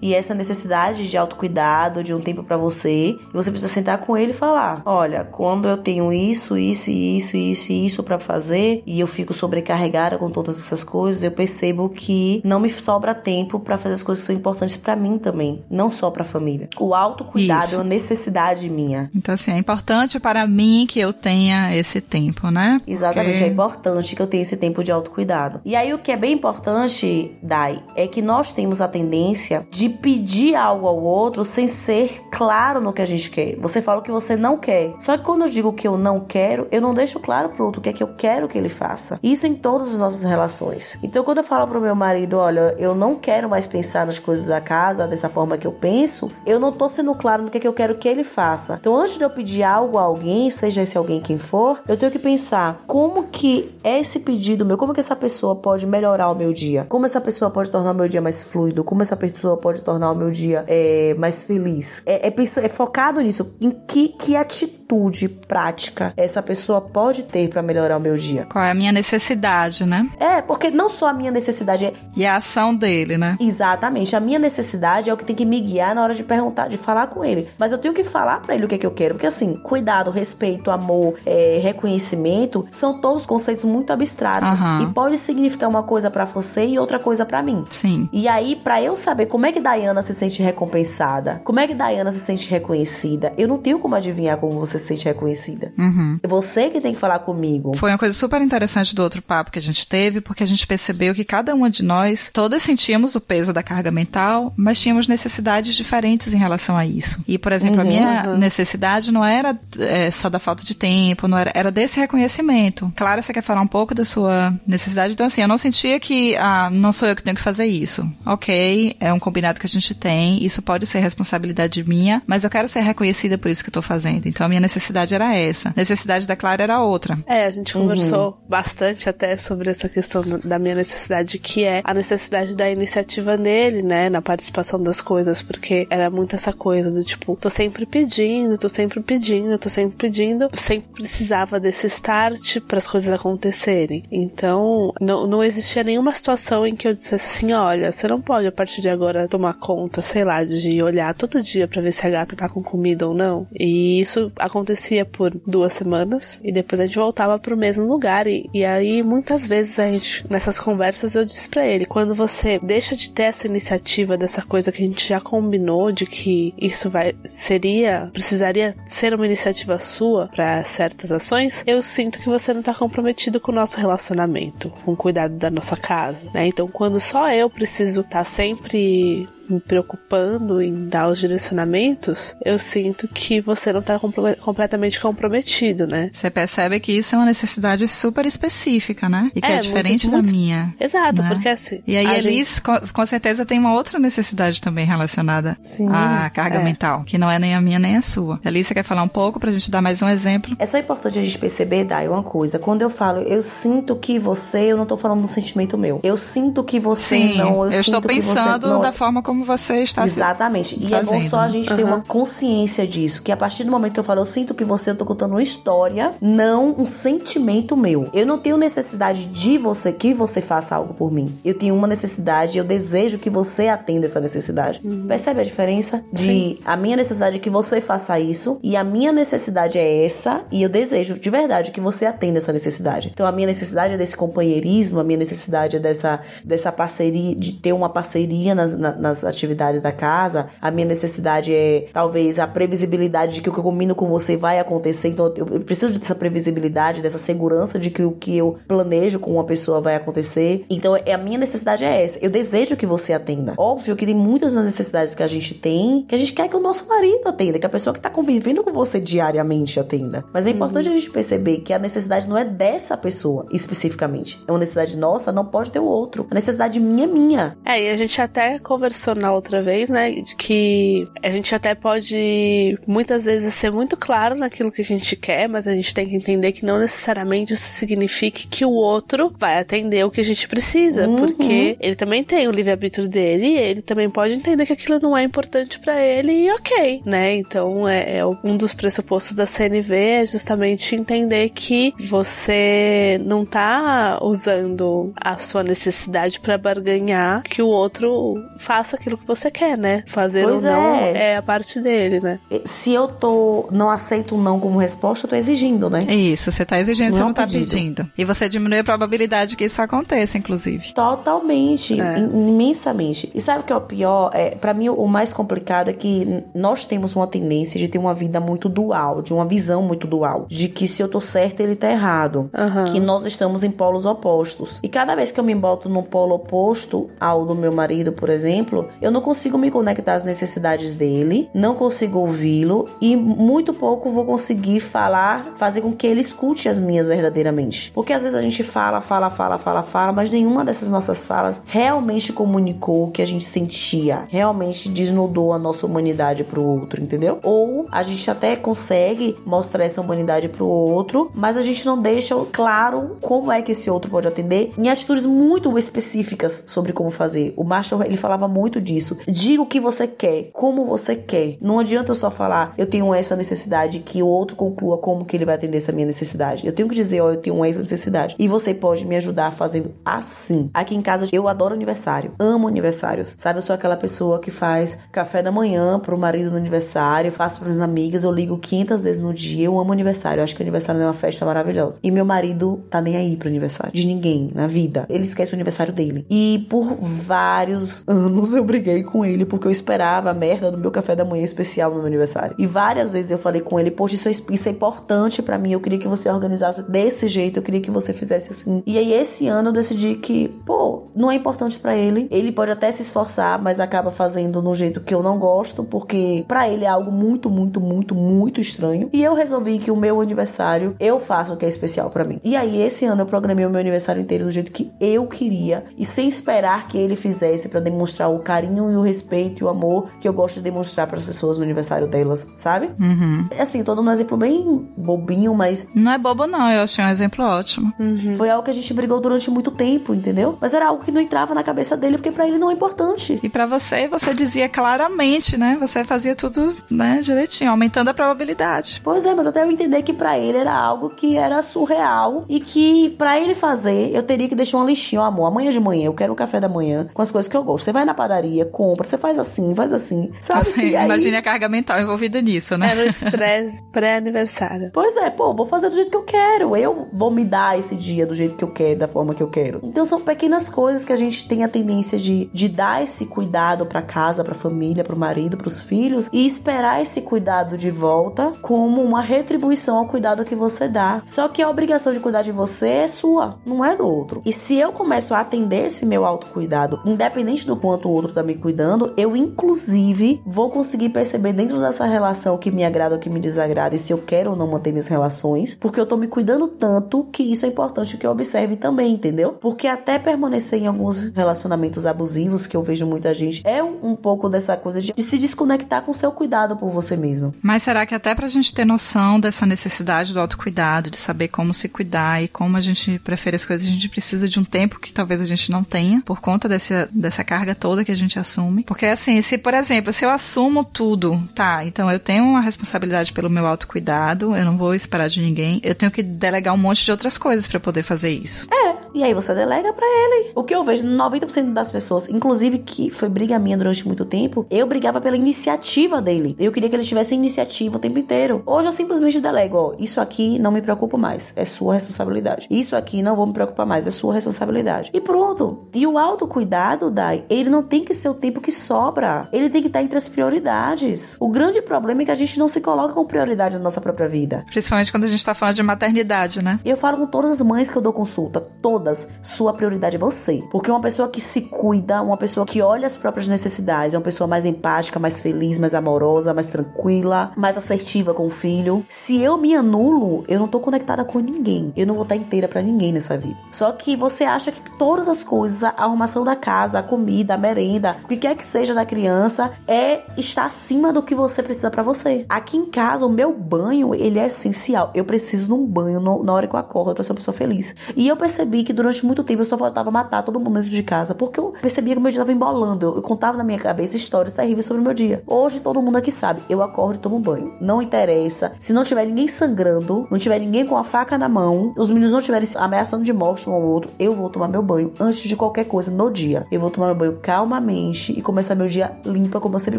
[0.02, 3.18] e essa necessidade de autocuidado, de um tempo para você.
[3.18, 7.36] E você precisa sentar com ele e falar: olha, quando eu tenho isso, isso, isso,
[7.36, 11.88] isso e isso para fazer e eu fico sobrecarregada com todas essas coisas, eu percebo
[11.88, 15.64] que não me sobra tempo para fazer as coisas que são importantes para mim também,
[15.70, 16.68] não só para a família.
[16.78, 17.74] O autocuidado isso.
[17.74, 19.10] é uma necessidade minha.
[19.14, 22.78] Então assim, é importante para mim que eu tenha esse tempo, né?
[22.78, 22.92] Porque...
[22.92, 25.60] Exatamente, é importante que eu tenha esse tempo de autocuidado.
[25.64, 29.35] E aí o que é bem importante, Dai, é que nós temos a tendência
[29.70, 33.56] de pedir algo ao outro sem ser claro no que a gente quer.
[33.56, 34.94] Você fala o que você não quer.
[34.98, 37.80] Só que quando eu digo que eu não quero, eu não deixo claro pro outro
[37.80, 39.18] o que é que eu quero que ele faça.
[39.22, 40.98] Isso em todas as nossas relações.
[41.02, 44.44] Então quando eu falo pro meu marido, olha, eu não quero mais pensar nas coisas
[44.44, 47.60] da casa dessa forma que eu penso, eu não tô sendo claro no que é
[47.60, 48.78] que eu quero que ele faça.
[48.80, 52.12] Então antes de eu pedir algo a alguém, seja esse alguém quem for, eu tenho
[52.12, 56.52] que pensar como que esse pedido meu, como que essa pessoa pode melhorar o meu
[56.52, 59.80] dia, como essa pessoa pode tornar o meu dia mais fluido, como essa pessoa pode
[59.82, 62.02] tornar o meu dia é, mais feliz.
[62.06, 67.62] É, é, é focado nisso, em que, que atitude prática essa pessoa pode ter para
[67.62, 68.46] melhorar o meu dia.
[68.50, 70.08] Qual é a minha necessidade, né?
[70.18, 71.94] É, porque não só a minha necessidade é...
[72.16, 73.36] E a ação dele, né?
[73.40, 74.14] Exatamente.
[74.14, 76.76] A minha necessidade é o que tem que me guiar na hora de perguntar, de
[76.76, 77.48] falar com ele.
[77.58, 79.14] Mas eu tenho que falar para ele o que é que eu quero.
[79.14, 84.60] Porque assim, cuidado, respeito, amor, é, reconhecimento são todos conceitos muito abstratos.
[84.60, 84.82] Uhum.
[84.82, 87.64] E pode significar uma coisa para você e outra coisa para mim.
[87.70, 88.08] Sim.
[88.12, 91.74] E aí, para eu saber como é que Dayana se sente recompensada, como é que
[91.74, 95.72] Dayana se sente reconhecida, eu não tenho como adivinhar como você se sente reconhecida.
[95.78, 96.18] Uhum.
[96.26, 97.76] Você que tem que falar comigo.
[97.76, 100.66] Foi uma coisa super interessante do outro papo que a gente teve, porque a gente
[100.66, 105.06] percebeu que cada uma de nós, todas sentíamos o peso da carga mental, mas tínhamos
[105.06, 107.22] necessidades diferentes em relação a isso.
[107.28, 108.38] E, por exemplo, uhum, a minha uhum.
[108.38, 112.92] necessidade não era é, só da falta de tempo, não era, era desse reconhecimento.
[112.96, 115.12] Clara, você quer falar um pouco da sua necessidade?
[115.12, 118.04] Então, assim, eu não sentia que, ah, não sou eu que tenho que fazer isso.
[118.24, 122.50] Ok, é um combinado que a gente tem, isso pode ser responsabilidade minha, mas eu
[122.50, 124.26] quero ser reconhecida por isso que eu tô fazendo.
[124.26, 125.70] Então, a minha necessidade era essa.
[125.70, 127.18] A necessidade da Clara era outra.
[127.26, 128.48] É, a gente conversou uhum.
[128.48, 133.82] bastante até sobre essa questão da minha necessidade, que é a necessidade da iniciativa nele,
[133.82, 138.58] né, na participação das coisas, porque era muito essa coisa do tipo, tô sempre pedindo,
[138.58, 144.04] tô sempre pedindo, tô sempre pedindo, eu sempre precisava desse start para as coisas acontecerem.
[144.10, 148.46] Então, não, não existia nenhuma situação em que eu dissesse assim: olha, você não pode
[148.46, 152.06] a partir de agora tomar conta, sei lá, de olhar todo dia para ver se
[152.06, 153.46] a gata tá com comida ou não.
[153.52, 158.26] E isso acontecia por duas semanas e depois a gente voltava pro mesmo lugar.
[158.26, 162.58] E, e aí, muitas vezes, a gente, nessas conversas, eu disse para ele: quando você
[162.62, 166.88] deixa de ter essa iniciativa dessa coisa que a gente já combinou de que isso
[166.88, 172.62] vai seria precisaria ser uma iniciativa sua para certas ações, eu sinto que você não
[172.62, 176.46] tá comprometido com o nosso relacionamento, com o cuidado da nossa casa, né?
[176.46, 182.36] Então, quando só eu preciso estar tá sempre 所 me preocupando em dar os direcionamentos,
[182.44, 186.10] eu sinto que você não está completamente comprometido, né?
[186.12, 189.30] Você percebe que isso é uma necessidade super específica, né?
[189.34, 190.74] E que é, é diferente muito, da minha.
[190.78, 191.28] Exato, né?
[191.28, 191.82] porque assim.
[191.86, 192.62] E aí Elis, gente...
[192.62, 196.64] com, com, certeza, tem uma outra necessidade também relacionada Sim, à carga é.
[196.64, 198.40] mental, que não é nem a minha nem a sua.
[198.44, 200.56] Elis, você quer falar um pouco pra gente dar mais um exemplo?
[200.58, 202.58] É só importante a gente perceber, Dai, uma coisa.
[202.58, 206.00] Quando eu falo, eu sinto que você, eu não tô falando do sentimento meu.
[206.02, 207.64] Eu sinto que você Sim, não.
[207.64, 210.74] Eu, eu estou pensando você, da forma como como você está Exatamente.
[210.76, 211.14] E fazendo.
[211.14, 211.76] é bom só a gente uhum.
[211.76, 213.22] ter uma consciência disso.
[213.22, 215.32] Que a partir do momento que eu falo, eu sinto que você, eu tô contando
[215.32, 218.08] uma história, não um sentimento meu.
[218.14, 221.34] Eu não tenho necessidade de você, que você faça algo por mim.
[221.44, 224.80] Eu tenho uma necessidade, eu desejo que você atenda essa necessidade.
[224.82, 225.06] Uhum.
[225.06, 226.02] Percebe a diferença?
[226.12, 226.58] De Sim.
[226.64, 230.62] a minha necessidade é que você faça isso e a minha necessidade é essa e
[230.62, 233.10] eu desejo de verdade que você atenda essa necessidade.
[233.12, 237.52] Então a minha necessidade é desse companheirismo, a minha necessidade é dessa, dessa parceria, de
[237.52, 243.34] ter uma parceria nas, nas atividades da casa, a minha necessidade é talvez a previsibilidade
[243.34, 245.08] de que o que eu combino com você vai acontecer.
[245.08, 249.44] Então eu preciso dessa previsibilidade, dessa segurança de que o que eu planejo com uma
[249.44, 250.64] pessoa vai acontecer.
[250.70, 252.18] Então é, a minha necessidade é essa.
[252.20, 253.54] Eu desejo que você atenda.
[253.56, 256.56] Óbvio que tem muitas das necessidades que a gente tem que a gente quer que
[256.56, 260.24] o nosso marido atenda, que a pessoa que tá convivendo com você diariamente atenda.
[260.32, 260.94] Mas é importante uhum.
[260.94, 264.38] a gente perceber que a necessidade não é dessa pessoa especificamente.
[264.46, 266.26] É uma necessidade nossa, não pode ter o outro.
[266.30, 267.56] A necessidade minha é minha.
[267.64, 270.22] É, e a gente até conversou na outra vez, né?
[270.36, 275.48] Que a gente até pode muitas vezes ser muito claro naquilo que a gente quer,
[275.48, 279.58] mas a gente tem que entender que não necessariamente isso signifique que o outro vai
[279.58, 281.26] atender o que a gente precisa, uhum.
[281.26, 285.16] porque ele também tem o livre-arbítrio dele e ele também pode entender que aquilo não
[285.16, 287.36] é importante para ele e ok, né?
[287.36, 294.18] Então é, é um dos pressupostos da CNV é justamente entender que você não tá
[294.22, 300.02] usando a sua necessidade para barganhar que o outro faça aquilo que você quer, né?
[300.08, 301.32] Fazer pois ou não é.
[301.32, 302.40] é a parte dele, né?
[302.64, 306.00] Se eu tô não aceito um não como resposta, eu tô exigindo, né?
[306.08, 307.70] Isso, você tá exigindo, não você não tá pedido.
[307.70, 308.10] pedindo.
[308.18, 310.92] E você diminui a probabilidade que isso aconteça, inclusive.
[310.92, 312.18] Totalmente, é.
[312.18, 313.30] imensamente.
[313.34, 314.30] E sabe o que é o pior?
[314.34, 318.14] É, para mim o mais complicado é que nós temos uma tendência de ter uma
[318.14, 321.76] vida muito dual, de uma visão muito dual, de que se eu tô certo, ele
[321.76, 322.92] tá errado, uhum.
[322.92, 324.80] que nós estamos em polos opostos.
[324.82, 328.28] E cada vez que eu me boto num polo oposto ao do meu marido, por
[328.28, 334.10] exemplo, eu não consigo me conectar às necessidades dele, não consigo ouvi-lo e muito pouco
[334.10, 337.90] vou conseguir falar, fazer com que ele escute as minhas verdadeiramente.
[337.92, 341.62] Porque às vezes a gente fala, fala, fala, fala, fala, mas nenhuma dessas nossas falas
[341.66, 347.38] realmente comunicou o que a gente sentia, realmente desnudou a nossa humanidade pro outro, entendeu?
[347.42, 352.34] Ou a gente até consegue mostrar essa humanidade pro outro, mas a gente não deixa
[352.52, 357.52] claro como é que esse outro pode atender em atitudes muito específicas sobre como fazer.
[357.56, 359.16] O Marshall, ele falava muito disso.
[359.26, 361.56] Diga o que você quer, como você quer.
[361.60, 365.36] Não adianta eu só falar, eu tenho essa necessidade, que o outro conclua como que
[365.36, 366.66] ele vai atender essa minha necessidade.
[366.66, 368.36] Eu tenho que dizer, ó, eu tenho essa necessidade.
[368.38, 370.70] E você pode me ajudar fazendo assim.
[370.72, 372.32] Aqui em casa, eu adoro aniversário.
[372.38, 373.34] Amo aniversários.
[373.38, 377.58] Sabe, eu sou aquela pessoa que faz café da manhã pro marido no aniversário, faço
[377.58, 379.66] para minhas amigas, eu ligo 500 vezes no dia.
[379.66, 380.40] Eu amo aniversário.
[380.40, 382.00] Eu acho que aniversário é uma festa maravilhosa.
[382.02, 383.92] E meu marido tá nem aí pro aniversário.
[383.92, 385.06] De ninguém na vida.
[385.08, 386.26] Ele esquece o aniversário dele.
[386.30, 390.90] E por vários anos eu briguei com ele porque eu esperava a merda do meu
[390.90, 392.54] café da manhã especial no meu aniversário.
[392.58, 395.72] E várias vezes eu falei com ele, poxa, isso é, isso é importante para mim.
[395.72, 398.82] Eu queria que você organizasse desse jeito, eu queria que você fizesse assim.
[398.86, 402.26] E aí esse ano eu decidi que, pô, não é importante para ele.
[402.30, 406.44] Ele pode até se esforçar, mas acaba fazendo no jeito que eu não gosto, porque
[406.46, 409.08] para ele é algo muito, muito, muito, muito estranho.
[409.12, 412.40] E eu resolvi que o meu aniversário eu faço o que é especial para mim.
[412.42, 415.84] E aí esse ano eu programei o meu aniversário inteiro do jeito que eu queria
[415.96, 419.68] e sem esperar que ele fizesse para demonstrar o carinho e o respeito e o
[419.68, 422.90] amor que eu gosto de demonstrar para as pessoas no aniversário delas, sabe?
[423.00, 423.48] Uhum.
[423.58, 425.88] Assim, tô dando um exemplo bem bobinho, mas.
[425.94, 427.92] Não é bobo, não, eu achei um exemplo ótimo.
[427.98, 428.34] Uhum.
[428.36, 430.56] Foi algo que a gente brigou durante muito tempo, entendeu?
[430.60, 433.38] Mas era algo que não entrava na cabeça dele, porque para ele não é importante.
[433.42, 435.76] E para você, você dizia claramente, né?
[435.80, 439.00] Você fazia tudo, né, direitinho, aumentando a probabilidade.
[439.02, 442.60] Pois é, mas até eu entender que para ele era algo que era surreal e
[442.60, 446.06] que para ele fazer, eu teria que deixar uma listinha, ó, amor, amanhã de manhã
[446.06, 447.84] eu quero um café da manhã com as coisas que eu gosto.
[447.84, 450.70] Você vai na padaria, compra, você faz assim, faz assim, sabe?
[450.94, 452.90] Imagine a carga mental envolvida nisso, né?
[452.90, 454.90] Era o estresse pré-aniversário.
[454.96, 456.76] Pois é, pô, vou fazer do jeito que eu quero.
[456.76, 459.48] Eu vou me dar esse dia do jeito que eu quero, da forma que eu
[459.48, 459.80] quero.
[459.82, 463.84] Então são pequenas coisas que a gente tem a tendência de, de dar esse cuidado
[463.86, 467.90] para casa, para família, para o marido, para os filhos e esperar esse cuidado de
[467.90, 471.22] volta como uma retribuição ao cuidado que você dá.
[471.26, 474.42] Só que a obrigação de cuidar de você é sua, não é do outro.
[474.44, 478.42] E se eu começo a atender esse meu autocuidado, independente do quanto o outro tá
[478.42, 483.30] me cuidando, eu inclusive vou conseguir perceber dentro dessa relação que me agrada ou que
[483.30, 486.26] me desagrada e se eu quero ou não manter minhas relações, porque eu tô me
[486.26, 489.52] cuidando tanto que isso é importante que eu observe também, entendeu?
[489.52, 494.16] Porque até permanecer em alguns relacionamentos abusivos que eu vejo muita gente é um, um
[494.16, 497.54] pouco dessa coisa de, de se desconectar com o seu cuidado por você mesmo.
[497.62, 501.72] Mas será que até pra gente ter noção dessa necessidade do autocuidado, de saber como
[501.72, 505.00] se cuidar e como a gente prefere as coisas, a gente precisa de um tempo
[505.00, 508.25] que talvez a gente não tenha por conta desse, dessa carga toda que a gente
[508.38, 508.82] assume.
[508.82, 513.32] Porque assim, se, por exemplo, se eu assumo tudo, tá, então eu tenho uma responsabilidade
[513.32, 517.04] pelo meu autocuidado, eu não vou esperar de ninguém, eu tenho que delegar um monte
[517.04, 518.66] de outras coisas para poder fazer isso.
[518.72, 520.50] É, e aí você delega para ele.
[520.54, 524.66] O que eu vejo 90% das pessoas, inclusive que foi briga minha durante muito tempo,
[524.70, 526.56] eu brigava pela iniciativa dele.
[526.58, 528.62] Eu queria que ele tivesse iniciativa o tempo inteiro.
[528.66, 532.66] Hoje eu simplesmente delego, ó, isso aqui não me preocupa mais, é sua responsabilidade.
[532.70, 535.10] Isso aqui não vou me preocupar mais, é sua responsabilidade.
[535.14, 535.88] E pronto.
[535.94, 539.48] E o autocuidado, Dai, ele não tem que ser o tempo que sobra.
[539.52, 541.36] Ele tem que estar entre as prioridades.
[541.40, 544.28] O grande problema é que a gente não se coloca com prioridade na nossa própria
[544.28, 544.64] vida.
[544.66, 546.80] Principalmente quando a gente tá falando de maternidade, né?
[546.84, 550.62] Eu falo com todas as mães que eu dou consulta, todas, sua prioridade é você.
[550.70, 554.24] Porque uma pessoa que se cuida, uma pessoa que olha as próprias necessidades, é uma
[554.24, 559.04] pessoa mais empática, mais feliz, mais amorosa, mais tranquila, mais assertiva com o filho.
[559.08, 561.92] Se eu me anulo, eu não tô conectada com ninguém.
[561.96, 563.56] Eu não vou estar inteira para ninguém nessa vida.
[563.72, 567.58] Só que você acha que todas as coisas, a arrumação da casa, a comida, a
[567.58, 571.90] merenda, O que quer que seja da criança é estar acima do que você precisa
[571.90, 572.44] para você.
[572.48, 575.10] Aqui em casa, o meu banho, ele é essencial.
[575.14, 577.56] Eu preciso de um banho no, na hora que eu acordo pra ser uma pessoa
[577.56, 577.94] feliz.
[578.14, 581.02] E eu percebi que durante muito tempo eu só faltava matar todo mundo dentro de
[581.02, 583.06] casa, porque eu percebia que meu dia tava embolando.
[583.06, 585.42] Eu, eu contava na minha cabeça histórias terríveis sobre o meu dia.
[585.46, 587.74] Hoje todo mundo aqui sabe, eu acordo e tomo banho.
[587.80, 588.72] Não interessa.
[588.78, 592.32] Se não tiver ninguém sangrando, não tiver ninguém com a faca na mão, os meninos
[592.32, 595.56] não estiverem ameaçando de morte um ao outro, eu vou tomar meu banho antes de
[595.56, 596.66] qualquer coisa no dia.
[596.70, 599.98] Eu vou tomar meu banho calmamente e começar meu dia limpa, como eu sempre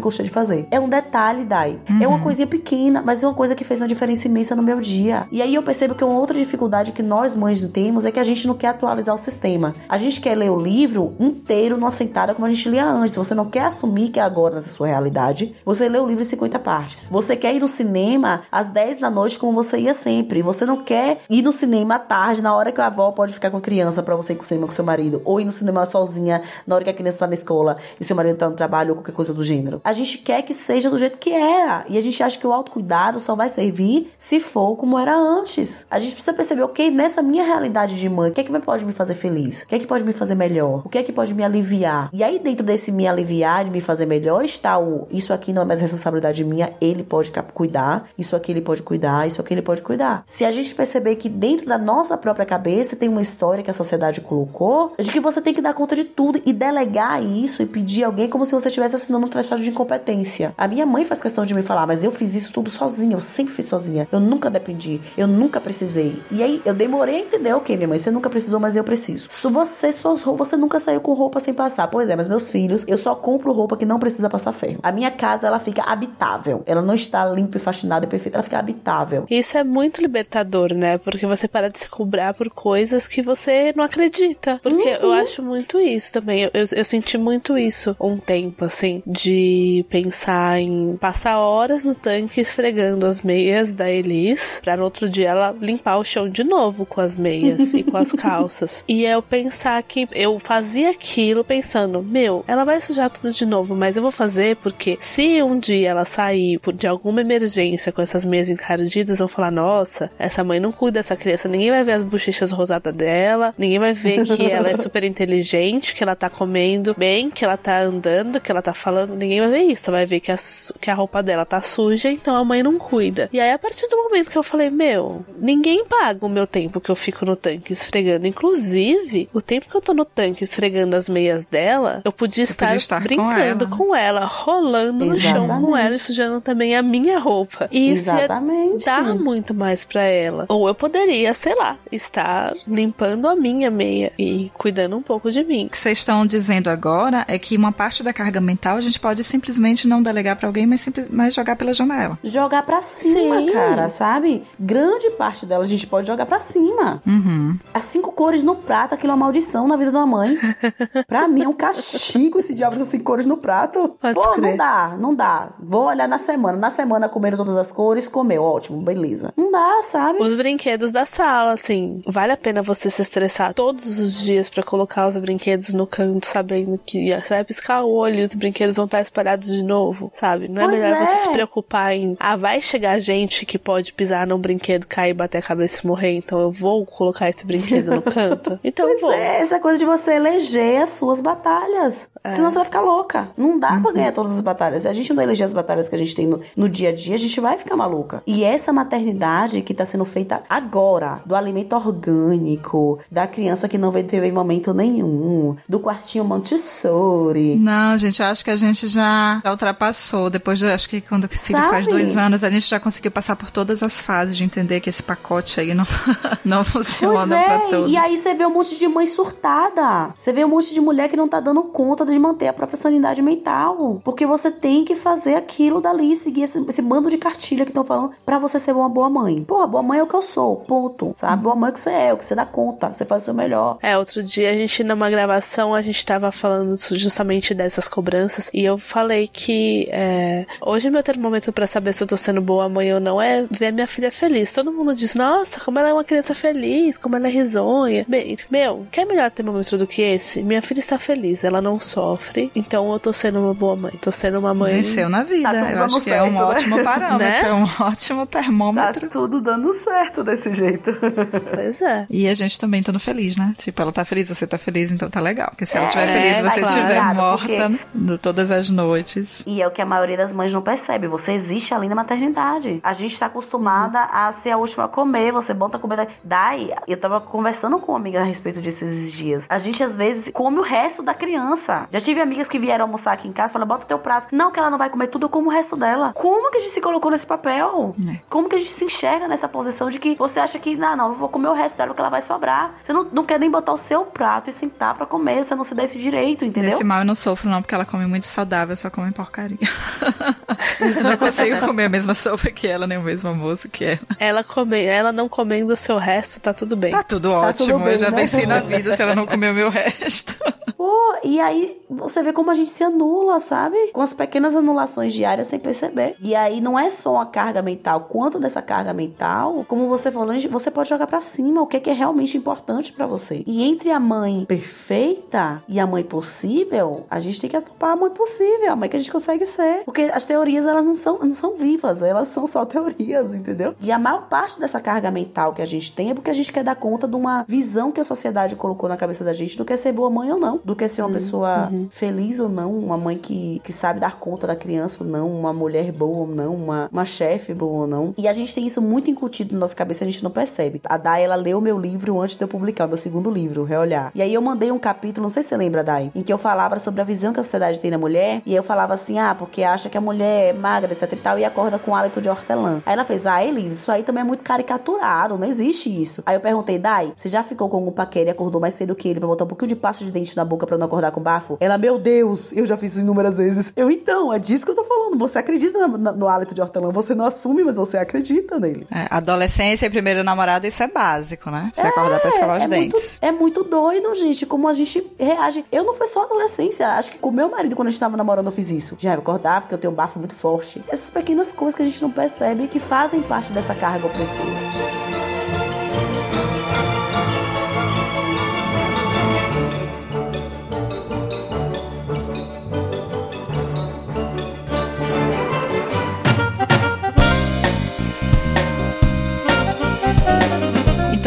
[0.00, 0.66] gostei de fazer.
[0.70, 1.78] É um detalhe, Dai.
[1.88, 2.02] Uhum.
[2.02, 4.80] É uma coisinha pequena, mas é uma coisa que fez uma diferença imensa no meu
[4.80, 5.26] dia.
[5.30, 8.22] E aí eu percebo que uma outra dificuldade que nós mães temos é que a
[8.22, 9.74] gente não quer atualizar o sistema.
[9.88, 13.16] A gente quer ler o livro inteiro numa sentada como a gente lia antes.
[13.16, 16.26] Você não quer assumir que é agora nessa sua realidade, você lê o livro em
[16.26, 17.08] 50 partes.
[17.10, 20.42] Você quer ir no cinema às 10 da noite como você ia sempre.
[20.42, 23.50] Você não quer ir no cinema à tarde, na hora que a avó pode ficar
[23.50, 25.22] com a criança para você ir com o cinema com seu marido.
[25.24, 28.16] Ou ir no cinema sozinha na hora que a criança tá na escola e seu
[28.16, 29.80] marido tá no trabalho ou qualquer coisa do gênero.
[29.84, 31.84] A gente quer que seja do jeito que era.
[31.88, 35.86] E a gente acha que o autocuidado só vai servir se for como era antes.
[35.90, 38.84] A gente precisa perceber, ok, nessa minha realidade de mãe, o que é que pode
[38.84, 39.62] me fazer feliz?
[39.62, 40.82] O que é que pode me fazer melhor?
[40.84, 42.10] O que é que pode me aliviar?
[42.12, 45.62] E aí, dentro desse me aliviar, de me fazer melhor, está o isso aqui não
[45.62, 49.62] é mais responsabilidade minha, ele pode cuidar, isso aqui ele pode cuidar, isso aqui ele
[49.62, 50.22] pode cuidar.
[50.24, 53.74] Se a gente perceber que dentro da nossa própria cabeça tem uma história que a
[53.74, 57.66] sociedade colocou, de que você tem que dar conta de tudo e delegar isso e
[57.68, 60.54] pedir alguém como se você estivesse assinando um tratado de incompetência.
[60.56, 63.20] A minha mãe faz questão de me falar, mas eu fiz isso tudo sozinha, eu
[63.20, 66.20] sempre fiz sozinha, eu nunca dependi, eu nunca precisei.
[66.30, 69.26] E aí eu demorei a entender, ok, minha mãe, você nunca precisou, mas eu preciso.
[69.28, 71.88] Se você suas você nunca saiu com roupa sem passar.
[71.88, 74.78] Pois é, mas meus filhos, eu só compro roupa que não precisa passar ferro.
[74.82, 76.62] A minha casa, ela fica habitável.
[76.66, 79.26] Ela não está limpa e faxinada e perfeita, ela fica habitável.
[79.30, 80.98] Isso é muito libertador, né?
[80.98, 84.60] Porque você para de se cobrar por coisas que você não acredita.
[84.62, 84.96] Porque uhum.
[85.02, 86.42] eu acho muito isso também.
[86.42, 91.94] Eu, eu, eu senti muito isso um tempo, assim, de pensar em passar horas no
[91.94, 96.44] tanque esfregando as meias da Elis, pra no outro dia ela limpar o chão de
[96.44, 98.84] novo com as meias e com as calças.
[98.88, 103.74] E eu pensar que eu fazia aquilo pensando, meu, ela vai sujar tudo de novo,
[103.74, 108.24] mas eu vou fazer porque se um dia ela sair de alguma emergência com essas
[108.24, 112.04] meias encardidas, vão falar, nossa, essa mãe não cuida dessa criança, ninguém vai ver as
[112.04, 116.94] bochechas rosadas dela, ninguém vai ver que ela é super inteligente, que ela tá comendo
[116.96, 120.20] bem, que ela tá andando, que ela tá falando, ninguém vai ver isso, vai ver
[120.20, 120.36] que a,
[120.80, 123.28] que a roupa dela tá suja, então a mãe não cuida.
[123.32, 126.80] E aí, a partir do momento que eu falei, meu, ninguém paga o meu tempo
[126.80, 130.96] que eu fico no tanque esfregando, inclusive, o tempo que eu tô no tanque esfregando
[130.96, 134.18] as meias dela, eu podia estar, podia estar brincando com ela.
[134.20, 135.40] com ela, rolando Exatamente.
[135.40, 137.68] no chão com ela e sujando também a minha roupa.
[137.70, 138.86] E isso Exatamente.
[138.86, 140.46] ia dar muito mais para ela.
[140.48, 145.42] Ou eu poderia, sei lá, estar limpando a minha meia e cuidando um pouco de
[145.42, 145.66] mim.
[145.66, 148.98] O que vocês estão dizendo agora é que uma parte da carga mental a gente
[148.98, 152.18] pode simplesmente não delegar para alguém, mas, simples, mas jogar pela janela.
[152.22, 153.52] Jogar para cima, Sim.
[153.52, 154.42] cara, sabe?
[154.58, 157.02] Grande parte dela a gente pode jogar para cima.
[157.06, 157.56] Uhum.
[157.72, 160.36] As cinco cores no prato, aquilo é uma maldição na vida da mãe.
[161.06, 163.96] pra mim é um castigo esse diabo das cinco cores no prato.
[164.00, 164.50] Pode Pô, crer.
[164.50, 165.48] não dá, não dá.
[165.58, 166.58] Vou olhar na semana.
[166.58, 169.32] Na semana comeram todas as cores, comeu, ótimo, beleza.
[169.36, 170.22] Não dá, sabe?
[170.22, 174.62] Os brinquedos da sala, assim, vale a pena você se estressar todos os dias para
[174.62, 178.76] colocar os brinquedos no canto, sabendo que você vai piscar o olho e os brinquedos
[178.76, 180.48] vão estar espalhados de novo, sabe?
[180.48, 181.06] Não é pois melhor é.
[181.06, 185.38] você se preocupar em, ah, vai chegar gente que pode pisar num brinquedo, cair, bater
[185.38, 188.58] a cabeça e morrer, então eu vou colocar esse brinquedo no canto?
[188.68, 189.12] Então pois vou.
[189.12, 192.10] É, essa coisa de você eleger as suas batalhas.
[192.22, 192.28] É.
[192.28, 193.28] Senão você vai ficar louca.
[193.36, 193.82] Não dá uhum.
[193.82, 194.82] pra ganhar todas as batalhas.
[194.82, 196.94] Se a gente não eleger as batalhas que a gente tem no, no dia a
[196.94, 198.22] dia, a gente vai ficar maluca.
[198.26, 203.90] E essa maternidade que tá sendo feita agora, do alimento orgânico, da criança que não
[203.90, 207.17] vai ter momento nenhum, do quartinho Montessori.
[207.56, 210.30] Não, gente, eu acho que a gente já, já ultrapassou.
[210.30, 211.70] Depois, de, acho que quando o filho Sabe?
[211.70, 214.90] faz dois anos, a gente já conseguiu passar por todas as fases de entender que
[214.90, 215.84] esse pacote aí não,
[216.44, 217.44] não funciona pois é.
[217.44, 217.92] pra todos.
[217.92, 220.12] E aí você vê um monte de mãe surtada.
[220.16, 222.78] Você vê um monte de mulher que não tá dando conta de manter a própria
[222.78, 224.00] sanidade mental.
[224.04, 227.84] Porque você tem que fazer aquilo dali, seguir esse, esse bando de cartilha que estão
[227.84, 229.44] falando para você ser uma boa mãe.
[229.44, 231.12] Pô, boa mãe é o que eu sou, ponto.
[231.16, 231.42] Sabe?
[231.42, 233.24] Boa mãe é o que você é, o que você dá conta, você faz o
[233.26, 233.78] seu melhor.
[233.82, 236.76] É, outro dia a gente, numa gravação, a gente tava falando
[237.08, 242.06] justamente dessas cobranças e eu falei que é, hoje meu termômetro para saber se eu
[242.06, 244.52] tô sendo boa mãe ou não é ver minha filha feliz.
[244.52, 248.06] Todo mundo diz, nossa, como ela é uma criança feliz, como ela é risonha.
[248.50, 250.42] Meu, quer melhor termômetro do que esse?
[250.42, 253.92] Minha filha está feliz, ela não sofre, então eu tô sendo uma boa mãe.
[254.00, 254.74] Tô sendo uma mãe.
[254.74, 255.50] Venceu na vida.
[255.50, 256.42] Tá eu acho que certo, é um né?
[256.42, 257.48] ótimo parâmetro, né?
[257.48, 259.00] é um ótimo termômetro.
[259.00, 260.90] Tá tudo dando certo desse jeito.
[261.50, 262.06] Pois é.
[262.10, 263.54] E a gente também estando feliz, né?
[263.56, 265.48] Tipo, ela tá feliz, você tá feliz, então tá legal.
[265.50, 268.18] Porque se ela estiver é, feliz e você estiver estiver morta porque...
[268.18, 269.42] todas as noites.
[269.46, 271.06] E é o que a maioria das mães não percebe.
[271.06, 272.80] Você existe além da maternidade.
[272.82, 275.32] A gente está acostumada a ser a última a comer.
[275.32, 276.08] Você bota comida.
[276.22, 279.46] Daí, eu tava conversando com uma amiga a respeito disso esses dias.
[279.48, 281.86] A gente às vezes come o resto da criança.
[281.90, 284.34] Já tive amigas que vieram almoçar aqui em casa e falaram: bota teu prato.
[284.34, 286.12] Não, que ela não vai comer tudo, eu como o resto dela.
[286.14, 287.94] Como que a gente se colocou nesse papel?
[288.08, 288.20] É.
[288.28, 291.08] Como que a gente se enxerga nessa posição de que você acha que, não, não,
[291.08, 292.74] eu vou comer o resto dela porque ela vai sobrar.
[292.82, 295.64] Você não, não quer nem botar o seu prato e sentar para comer, você não
[295.64, 296.77] se dá esse direito, entendeu?
[296.78, 299.58] Esse mal eu não sofro, não, porque ela come muito saudável, só come porcaria.
[300.80, 303.98] eu não consigo comer a mesma sopa que ela, nem o mesmo almoço que ela.
[304.18, 306.90] Ela, come, ela não comendo o seu resto, tá tudo bem.
[306.90, 308.16] Tá tudo ótimo, tá tudo bem, eu já né?
[308.16, 310.36] venci na vida se ela não comer o meu resto.
[310.76, 313.76] Pô, e aí você vê como a gente se anula, sabe?
[313.92, 316.14] Com as pequenas anulações diárias sem perceber.
[316.20, 320.32] E aí não é só a carga mental, quanto dessa carga mental, como você falou,
[320.50, 323.42] você pode jogar para cima o que é, que é realmente importante para você.
[323.44, 327.96] E entre a mãe perfeita e a mãe possível, a gente tem que atopar a
[327.96, 329.82] mãe possível, a mãe que a gente consegue ser.
[329.84, 333.74] Porque as teorias, elas não são, não são vivas, elas são só teorias, entendeu?
[333.80, 336.52] E a maior parte dessa carga mental que a gente tem é porque a gente
[336.52, 339.64] quer dar conta de uma visão que a sociedade colocou na cabeça da gente do
[339.64, 341.88] que é ser boa mãe ou não, do que é ser uma uhum, pessoa uhum.
[341.90, 345.52] feliz ou não, uma mãe que, que sabe dar conta da criança ou não, uma
[345.52, 348.14] mulher boa ou não, uma, uma chefe boa ou não.
[348.16, 350.80] E a gente tem isso muito incutido na nossa cabeça, a gente não percebe.
[350.84, 354.10] A Dai, ela leu meu livro antes de eu publicar, o meu segundo livro, Reolhar.
[354.14, 356.38] E aí eu mandei um capítulo, não sei se você lembra, Dai, em que eu
[356.38, 359.34] falava sobre a visão que a sociedade tem da mulher, e eu falava assim, ah,
[359.34, 362.28] porque acha que a mulher é magra, etc e tal, e acorda com hálito de
[362.28, 362.82] hortelã.
[362.84, 366.22] Aí ela fez, ah, Elise, isso aí também é muito caricaturado, não existe isso.
[366.26, 369.08] Aí eu perguntei, Dai, você já ficou com algum paquera e acordou mais cedo que
[369.08, 371.20] ele pra botar um pouquinho de pasta de dente na boca pra não acordar com
[371.20, 371.56] bafo?
[371.60, 373.72] Ela, meu Deus, eu já fiz isso inúmeras vezes.
[373.76, 375.18] Eu, então, é disso que eu tô falando.
[375.18, 378.86] Você acredita no, no hálito de hortelã, você não assume, mas você acredita nele.
[378.90, 381.70] É, adolescência e primeiro namorado, isso é básico, né?
[381.72, 383.18] Você é, acordar pra escovar os é dentes.
[383.22, 385.64] Muito, é muito doido, gente, como a gente reage.
[385.70, 388.46] Eu não foi só adolescência, acho que com meu marido, quando a gente tava namorando,
[388.46, 388.96] eu fiz isso.
[388.98, 390.84] Já acordar, porque eu tenho um bafo muito forte.
[390.88, 395.17] Essas pequenas coisas que a gente não percebe que fazem parte dessa carga opressiva.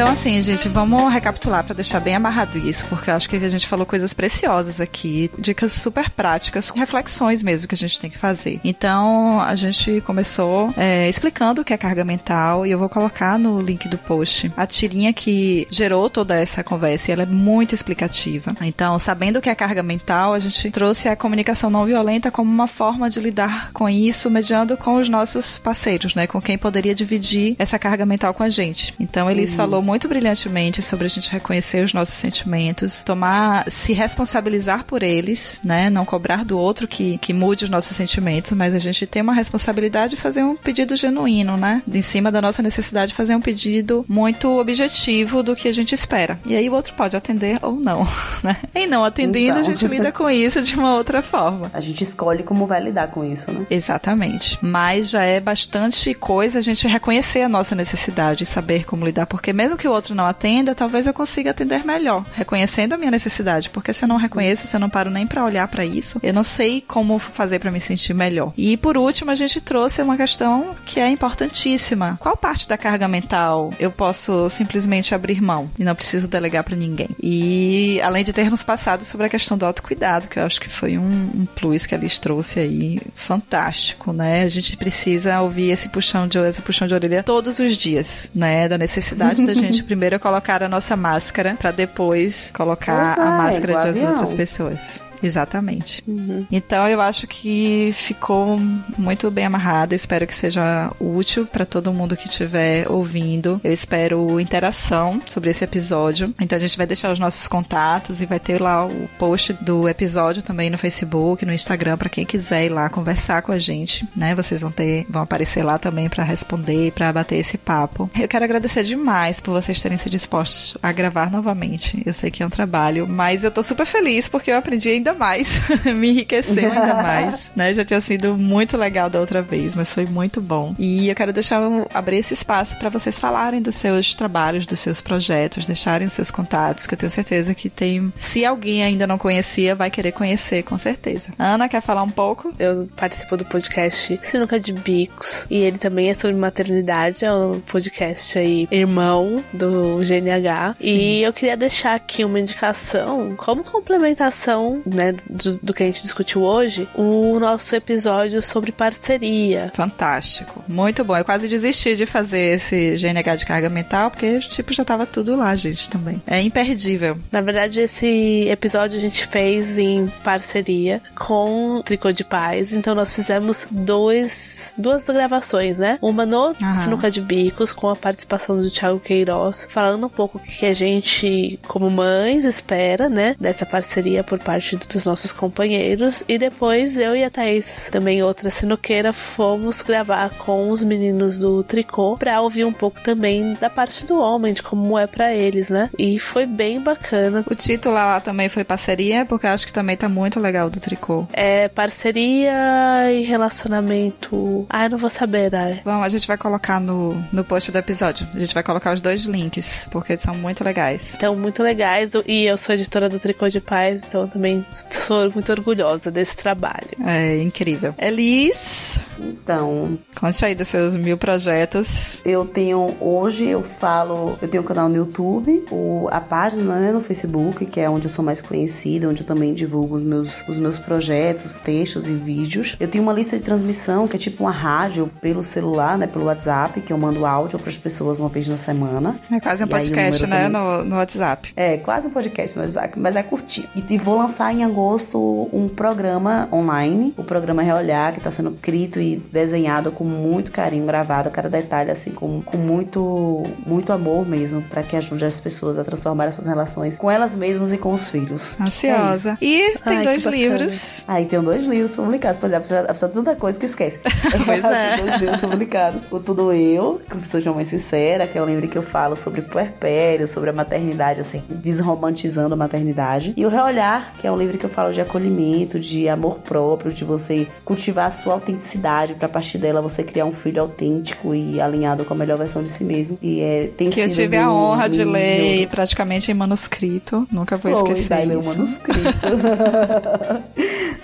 [0.02, 3.50] Então, assim, gente, vamos recapitular para deixar bem amarrado isso, porque eu acho que a
[3.50, 8.18] gente falou coisas preciosas aqui, dicas super práticas, reflexões mesmo que a gente tem que
[8.18, 8.60] fazer.
[8.64, 13.38] Então, a gente começou é, explicando o que é carga mental e eu vou colocar
[13.38, 17.76] no link do post a tirinha que gerou toda essa conversa e ela é muito
[17.76, 18.56] explicativa.
[18.60, 22.52] Então, sabendo o que é carga mental, a gente trouxe a comunicação não violenta como
[22.52, 26.26] uma forma de lidar com isso, mediando com os nossos parceiros, né?
[26.26, 28.96] Com quem poderia dividir essa carga mental com a gente.
[29.00, 29.58] Então, eles uhum.
[29.58, 35.60] falou muito brilhantemente sobre a gente reconhecer os nossos sentimentos, tomar, se responsabilizar por eles,
[35.62, 35.90] né?
[35.90, 39.34] Não cobrar do outro que, que mude os nossos sentimentos, mas a gente tem uma
[39.34, 41.84] responsabilidade de fazer um pedido genuíno, né?
[41.94, 45.94] Em cima da nossa necessidade de fazer um pedido muito objetivo do que a gente
[45.94, 46.40] espera.
[46.46, 48.08] E aí o outro pode atender ou não,
[48.42, 48.56] né?
[48.74, 49.60] E não atendendo, então.
[49.60, 51.70] a gente lida com isso de uma outra forma.
[51.74, 53.66] A gente escolhe como vai lidar com isso, né?
[53.70, 54.58] Exatamente.
[54.62, 59.26] Mas já é bastante coisa a gente reconhecer a nossa necessidade e saber como lidar,
[59.26, 63.10] porque mesmo que o outro não atenda, talvez eu consiga atender melhor, reconhecendo a minha
[63.10, 66.20] necessidade, porque se eu não reconheço, se eu não paro nem para olhar para isso,
[66.22, 68.54] eu não sei como fazer para me sentir melhor.
[68.56, 72.16] E por último, a gente trouxe uma questão que é importantíssima.
[72.20, 76.76] Qual parte da carga mental eu posso simplesmente abrir mão e não preciso delegar para
[76.76, 77.10] ninguém?
[77.20, 80.96] E além de termos passado sobre a questão do autocuidado, que eu acho que foi
[80.96, 84.44] um, um plus que a Liz trouxe aí, fantástico, né?
[84.44, 88.70] A gente precisa ouvir esse puxão de, esse puxão de orelha todos os dias, né?
[88.70, 93.80] Da necessidade da gente gente primeiro colocar a nossa máscara para depois colocar a máscara
[93.80, 95.11] de as outras pessoas.
[95.22, 96.04] Exatamente.
[96.08, 96.46] Uhum.
[96.52, 98.60] Então eu acho que ficou
[98.98, 99.94] muito bem amarrado.
[99.94, 103.60] Espero que seja útil para todo mundo que estiver ouvindo.
[103.64, 106.34] Eu espero interação sobre esse episódio.
[106.40, 109.88] Então a gente vai deixar os nossos contatos e vai ter lá o post do
[109.88, 114.08] episódio também no Facebook, no Instagram para quem quiser ir lá conversar com a gente,
[114.16, 114.36] né?
[114.36, 118.10] Vocês vão ter, vão aparecer lá também para responder, para bater esse papo.
[118.20, 122.02] Eu quero agradecer demais por vocês terem se dispostos a gravar novamente.
[122.06, 125.11] Eu sei que é um trabalho, mas eu tô super feliz porque eu aprendi ainda
[125.12, 125.62] ainda mais,
[125.96, 127.74] me enriqueceu ainda mais, né?
[127.74, 130.74] Já tinha sido muito legal da outra vez, mas foi muito bom.
[130.80, 131.62] E eu quero deixar
[131.94, 136.32] abrir esse espaço para vocês falarem dos seus trabalhos, dos seus projetos, deixarem os seus
[136.32, 140.64] contatos, que eu tenho certeza que tem, se alguém ainda não conhecia, vai querer conhecer,
[140.64, 141.34] com certeza.
[141.38, 142.54] Ana, quer falar um pouco?
[142.58, 147.60] Eu participo do podcast Sinuca de Bicos e ele também é sobre maternidade, é um
[147.60, 150.76] podcast aí irmão do GNH.
[150.80, 150.88] Sim.
[150.88, 155.01] E eu queria deixar aqui uma indicação como complementação, né?
[155.02, 159.72] Né, do, do, que a gente discutiu hoje, o nosso episódio sobre parceria.
[159.74, 160.64] Fantástico.
[160.68, 161.18] Muito bom.
[161.18, 165.36] Eu quase desisti de fazer esse GNH de carga mental, porque, tipo, já tava tudo
[165.36, 166.22] lá, gente, também.
[166.28, 167.18] É imperdível.
[167.32, 172.74] Na verdade, esse episódio a gente fez em parceria com Tricô de Paz.
[172.74, 175.98] Então, nós fizemos dois, duas gravações, né?
[176.02, 176.76] Uma no Aham.
[176.76, 180.74] Sinuca de Bicos, com a participação do Thiago Queiroz, falando um pouco o que a
[180.74, 183.36] gente, como mães, espera, né?
[183.40, 186.24] Dessa parceria por parte dos nossos companheiros.
[186.28, 191.64] E depois eu e a Thaís, também outra sinuqueira, fomos gravar com os meninos do
[191.64, 195.70] Tricô pra ouvir um pouco também da parte do homem, de como é para eles,
[195.70, 195.90] né?
[195.98, 197.44] E foi bem bacana.
[197.50, 201.28] O título lá também foi parceria, porque acho que também tá muito legal do Tricô.
[201.34, 204.66] É parceria e relacionamento.
[204.70, 205.82] Ah, eu não vou saber, né?
[205.84, 208.28] Bom, a gente vai colocar no, no post do episódio.
[208.34, 211.16] A gente vai colocar os dois links, porque são muito legais.
[211.16, 212.12] Então, muito legais.
[212.26, 216.90] E eu sou editora do Tricô de Paz, então também sou muito orgulhosa desse trabalho.
[217.06, 217.94] É incrível.
[217.98, 219.00] Elis.
[219.22, 219.98] Então.
[220.20, 222.22] Conte aí dos seus mil projetos.
[222.26, 226.92] Eu tenho, hoje eu falo, eu tenho um canal no YouTube, o, a página né,
[226.92, 230.44] no Facebook, que é onde eu sou mais conhecida, onde eu também divulgo os meus,
[230.48, 232.76] os meus projetos, textos e vídeos.
[232.80, 236.26] Eu tenho uma lista de transmissão que é tipo uma rádio pelo celular, né, pelo
[236.26, 239.16] WhatsApp, que eu mando áudio para as pessoas uma vez na semana.
[239.32, 241.54] É quase um podcast, né, no, no WhatsApp.
[241.56, 243.68] É, quase um podcast no WhatsApp, mas é curtinho.
[243.76, 248.52] E, e vou lançar em agosto um programa online, o programa Reolhar, que está sendo
[248.52, 254.28] escrito e desenhado com muito carinho, gravado cada detalhe assim com, com muito muito amor
[254.28, 257.94] mesmo, para que ajude as pessoas a transformar suas relações com elas mesmas e com
[257.94, 258.56] os filhos.
[258.60, 259.38] Ansiosa.
[259.42, 261.04] É e tem Ai, dois livros.
[261.08, 264.00] Aí tem dois livros publicados, por exemplo, a pessoa tanta coisa que esquece.
[264.46, 264.96] pois é.
[264.96, 266.12] tem dois livros publicados.
[266.12, 268.84] O Tudo Eu, que pessoa de uma mãe sincera, que é um livro que eu
[268.84, 273.34] falo sobre puerpério, sobre a maternidade, assim, desromantizando a maternidade.
[273.36, 276.92] E o Reolhar, que é um livro que eu falo de acolhimento, de amor próprio,
[276.92, 281.34] de você cultivar a sua autenticidade, para a partir dela você criar um filho autêntico
[281.34, 283.18] e alinhado com a melhor versão de si mesmo.
[283.22, 287.28] E é, tem que eu tive a honra de ler praticamente em manuscrito.
[287.32, 288.40] Nunca vou Pô, esquecer dai isso.
[288.40, 289.02] o manuscrito.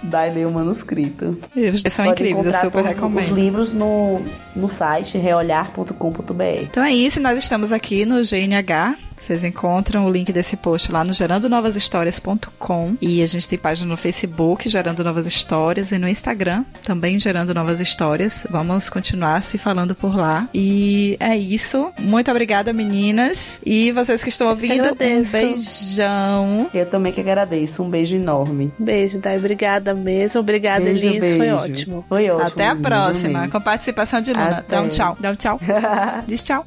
[0.33, 1.37] ler o manuscrito.
[1.55, 3.23] Eles são incríveis, eu super recomendo.
[3.23, 4.21] Os livros no,
[4.55, 6.43] no site reolhar.com.br.
[6.61, 11.03] Então é isso, nós estamos aqui no GNH vocês encontram o link desse post lá
[11.03, 16.63] no gerandonovashistórias.com e a gente tem página no Facebook Gerando Novas Histórias e no Instagram
[16.84, 18.45] também Gerando Novas Histórias.
[18.49, 20.47] Vamos continuar se falando por lá.
[20.53, 21.91] E é isso.
[21.99, 23.59] Muito obrigada, meninas.
[23.65, 26.70] E vocês que estão ouvindo, um beijão.
[26.74, 27.84] Eu também que agradeço.
[27.84, 28.72] Um beijo enorme.
[28.78, 29.38] Beijo, Dai.
[29.38, 30.41] Obrigada mesmo.
[30.41, 31.20] Obrigada, beijo, Elis.
[31.20, 31.38] Beijo.
[31.38, 32.05] Foi ótimo.
[32.07, 32.47] Foi ótimo.
[32.47, 34.59] Até a próxima, com a participação de Luna.
[34.59, 34.76] Até.
[34.76, 35.18] Dá um tchau.
[35.20, 35.59] Dá um tchau.
[36.28, 36.65] Diz tchau.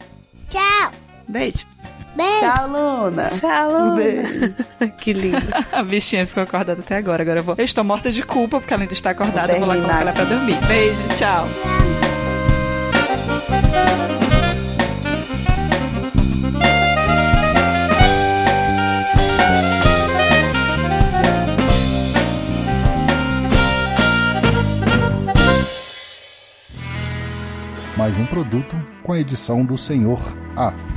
[0.49, 0.91] Tchau.
[1.29, 1.70] Beijo.
[2.15, 2.41] Beijo.
[2.41, 3.29] Tchau, Luna.
[3.29, 3.95] Tchau, Luna.
[3.95, 4.55] Beijo.
[4.99, 5.47] que lindo.
[5.73, 7.23] a bichinha ficou acordada até agora.
[7.23, 7.55] Agora eu vou.
[7.57, 9.53] Eu estou morta de culpa porque ela ainda está acordada.
[9.53, 10.59] Vou, vou lá colocar ela pra dormir.
[10.67, 11.47] Beijo, tchau.
[27.97, 30.19] Mais um produto com a edição do Senhor
[30.57, 30.90] A.